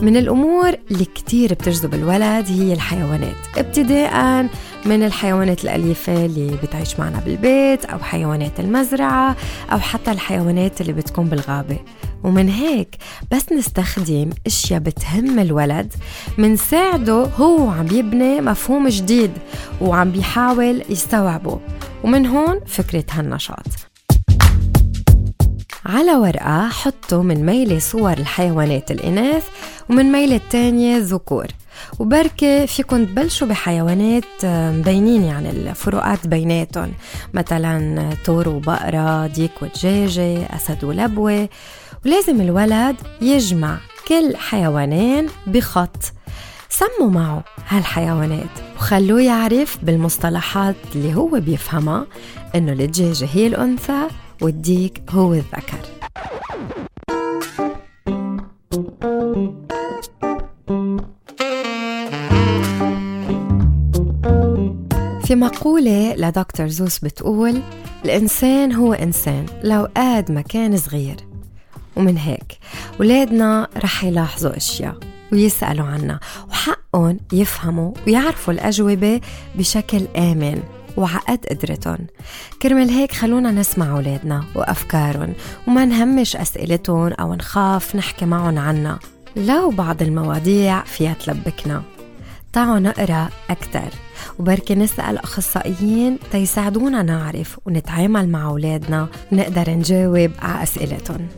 من 0.00 0.16
الأمور 0.16 0.74
اللي 0.90 1.04
كتير 1.04 1.54
بتجذب 1.54 1.94
الولد 1.94 2.46
هي 2.48 2.72
الحيوانات. 2.72 3.36
ابتداء 3.56 4.46
من 4.86 5.02
الحيوانات 5.02 5.64
الأليفة 5.64 6.24
اللي 6.24 6.56
بتعيش 6.62 7.00
معنا 7.00 7.20
بالبيت 7.20 7.84
أو 7.84 7.98
حيوانات 7.98 8.60
المزرعة 8.60 9.36
أو 9.72 9.78
حتى 9.78 10.10
الحيوانات 10.10 10.80
اللي 10.80 10.92
بتكون 10.92 11.24
بالغابة. 11.24 11.78
ومن 12.24 12.48
هيك 12.48 12.96
بس 13.32 13.52
نستخدم 13.52 14.30
أشياء 14.46 14.80
بتهم 14.80 15.38
الولد 15.38 15.92
منساعده 16.38 17.24
هو 17.24 17.70
عم 17.70 17.86
يبني 17.86 18.40
مفهوم 18.40 18.88
جديد 18.88 19.30
وعم 19.80 20.10
بيحاول 20.10 20.82
يستوعبه. 20.88 21.60
ومن 22.04 22.26
هون 22.26 22.60
فكرة 22.66 23.04
هالنشاط. 23.10 23.89
على 25.86 26.12
ورقة 26.14 26.68
حطوا 26.68 27.22
من 27.22 27.46
ميلة 27.46 27.78
صور 27.78 28.12
الحيوانات 28.12 28.90
الإناث 28.90 29.48
ومن 29.90 30.12
ميلة 30.12 30.36
التانية 30.36 30.96
الذكور 30.96 31.46
وبركة 31.98 32.66
فيكم 32.66 33.04
تبلشوا 33.04 33.46
بحيوانات 33.46 34.44
مبينين 34.44 35.24
يعني 35.24 35.50
الفروقات 35.50 36.26
بيناتهم 36.26 36.92
مثلا 37.34 38.10
تور 38.24 38.48
وبقرة 38.48 39.26
ديك 39.26 39.50
ودجاجة 39.62 40.46
أسد 40.56 40.84
ولبوة. 40.84 41.48
ولازم 42.06 42.40
الولد 42.40 42.96
يجمع 43.20 43.78
كل 44.08 44.36
حيوانين 44.36 45.26
بخط. 45.46 46.12
سموا 46.68 47.10
معه 47.10 47.44
هالحيوانات 47.68 48.50
وخلوه 48.76 49.22
يعرف 49.22 49.78
بالمصطلحات 49.82 50.76
اللي 50.94 51.14
هو 51.14 51.28
بيفهمها 51.28 52.06
إنه 52.54 52.72
الدجاجة 52.72 53.28
هي 53.32 53.46
الأنثى 53.46 54.06
والديك 54.40 55.02
هو 55.10 55.34
الذكر. 55.34 55.78
في 65.24 65.34
مقولة 65.34 66.14
لدكتور 66.14 66.68
زوس 66.68 66.98
بتقول 66.98 67.62
الإنسان 68.04 68.72
هو 68.72 68.92
إنسان 68.92 69.46
لو 69.62 69.88
قاد 69.96 70.32
مكان 70.32 70.76
صغير. 70.76 71.16
ومن 71.96 72.16
هيك 72.16 72.58
ولادنا 73.00 73.68
رح 73.76 74.04
يلاحظوا 74.04 74.56
أشياء 74.56 74.96
ويسألوا 75.32 75.86
عنها 75.86 76.20
وحقهم 76.48 77.18
يفهموا 77.32 77.92
ويعرفوا 78.06 78.54
الأجوبة 78.54 79.20
بشكل 79.54 80.06
آمن. 80.16 80.62
وعقد 80.96 81.46
قدرتهم 81.50 82.06
كرمال 82.62 82.90
هيك 82.90 83.12
خلونا 83.12 83.50
نسمع 83.50 83.90
أولادنا 83.90 84.44
وأفكارهم 84.54 85.32
وما 85.68 85.84
نهمش 85.84 86.36
أسئلتهم 86.36 87.12
أو 87.12 87.34
نخاف 87.34 87.96
نحكي 87.96 88.24
معهم 88.24 88.58
عنها 88.58 88.98
لو 89.36 89.70
بعض 89.70 90.02
المواضيع 90.02 90.82
فيها 90.84 91.14
تلبكنا. 91.14 91.82
تعالوا 92.52 92.78
نقرأ 92.78 93.28
أكثر 93.50 93.88
وبركي 94.38 94.74
نسأل 94.74 95.18
أخصائيين 95.18 96.18
تيساعدونا 96.32 97.02
نعرف 97.02 97.58
ونتعامل 97.66 98.28
مع 98.28 98.46
أولادنا 98.46 99.08
ونقدر 99.32 99.70
نجاوب 99.70 100.30
على 100.42 100.62
أسئلتهم 100.62 101.28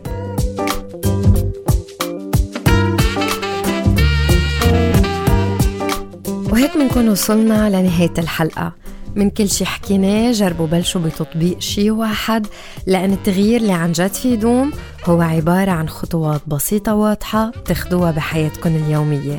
وهيك 6.52 6.76
بنكون 6.76 7.08
وصلنا 7.08 7.70
لنهاية 7.70 8.14
الحلقة. 8.18 8.72
من 9.16 9.30
كل 9.30 9.48
شي 9.48 9.64
حكيناه 9.64 10.32
جربوا 10.32 10.66
بلشوا 10.66 11.00
بتطبيق 11.00 11.58
شي 11.60 11.90
واحد 11.90 12.46
لأن 12.86 13.12
التغيير 13.12 13.60
اللي 13.60 13.72
عن 13.72 13.92
جد 13.92 14.12
في 14.12 14.32
يدوم 14.32 14.72
هو 15.04 15.20
عبارة 15.20 15.70
عن 15.70 15.88
خطوات 15.88 16.40
بسيطة 16.46 16.94
واضحة 16.94 17.50
تاخدوها 17.50 18.10
بحياتكم 18.10 18.76
اليومية. 18.76 19.38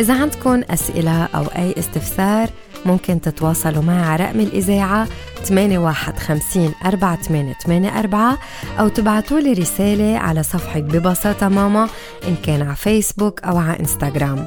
إذا 0.00 0.20
عندكم 0.20 0.62
أسئلة 0.70 1.24
أو 1.24 1.44
أي 1.44 1.74
استفسار 1.78 2.50
ممكن 2.86 3.20
تتواصلوا 3.20 3.82
معي 3.82 4.02
على 4.02 4.24
رقم 4.24 4.40
الإذاعة 4.40 5.08
8150 5.44 6.74
4884 6.84 8.38
أو 8.78 8.88
تبعتوا 8.88 9.40
لي 9.40 9.52
رسالة 9.52 10.18
على 10.18 10.42
صفحة 10.42 10.80
ببساطة 10.80 11.48
ماما 11.48 11.88
إن 12.28 12.36
كان 12.36 12.62
على 12.62 12.76
فيسبوك 12.76 13.40
أو 13.40 13.58
على 13.58 13.80
إنستغرام. 13.80 14.44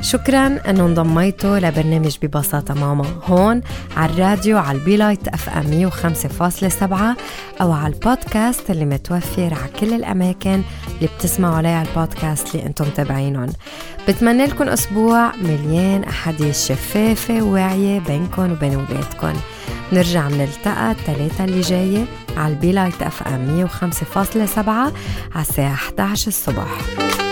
شكرا 0.00 0.46
أنه 0.46 0.86
انضميتوا 0.86 1.58
لبرنامج 1.58 2.16
ببساطة 2.22 2.74
ماما 2.74 3.06
هون 3.24 3.60
على 3.96 4.12
الراديو 4.12 4.58
على 4.58 4.78
ال 4.78 4.84
Be 4.84 4.97
Light 4.97 5.28
FM 5.28 5.90
105.7 5.90 7.16
أو 7.60 7.72
على 7.72 7.94
البودكاست 7.94 8.70
اللي 8.70 8.84
متوفر 8.84 9.54
على 9.54 9.72
كل 9.80 9.94
الأماكن 9.94 10.62
اللي 10.96 11.08
بتسمعوا 11.18 11.56
عليها 11.56 11.82
البودكاست 11.82 12.54
اللي 12.54 12.66
أنتم 12.66 12.84
متابعينهم. 12.84 13.48
بتمنى 14.08 14.46
لكم 14.46 14.68
أسبوع 14.68 15.36
مليان 15.36 16.04
أحاديث 16.04 16.68
شفافة 16.68 17.42
وواعية 17.42 17.98
بينكم 18.00 18.52
وبين 18.52 18.74
أولادكم. 18.74 19.32
نرجع 19.92 20.28
نلتقى 20.28 20.90
الثلاثة 20.90 21.44
اللي 21.44 21.60
جاية 21.60 22.04
على 22.36 22.54
البيلايت 22.54 23.02
اف 23.02 23.22
ام 23.22 23.68
105.7 23.68 24.68
على 24.68 24.92
الساعة 25.36 25.74
11 25.74 26.28
الصبح. 26.28 27.25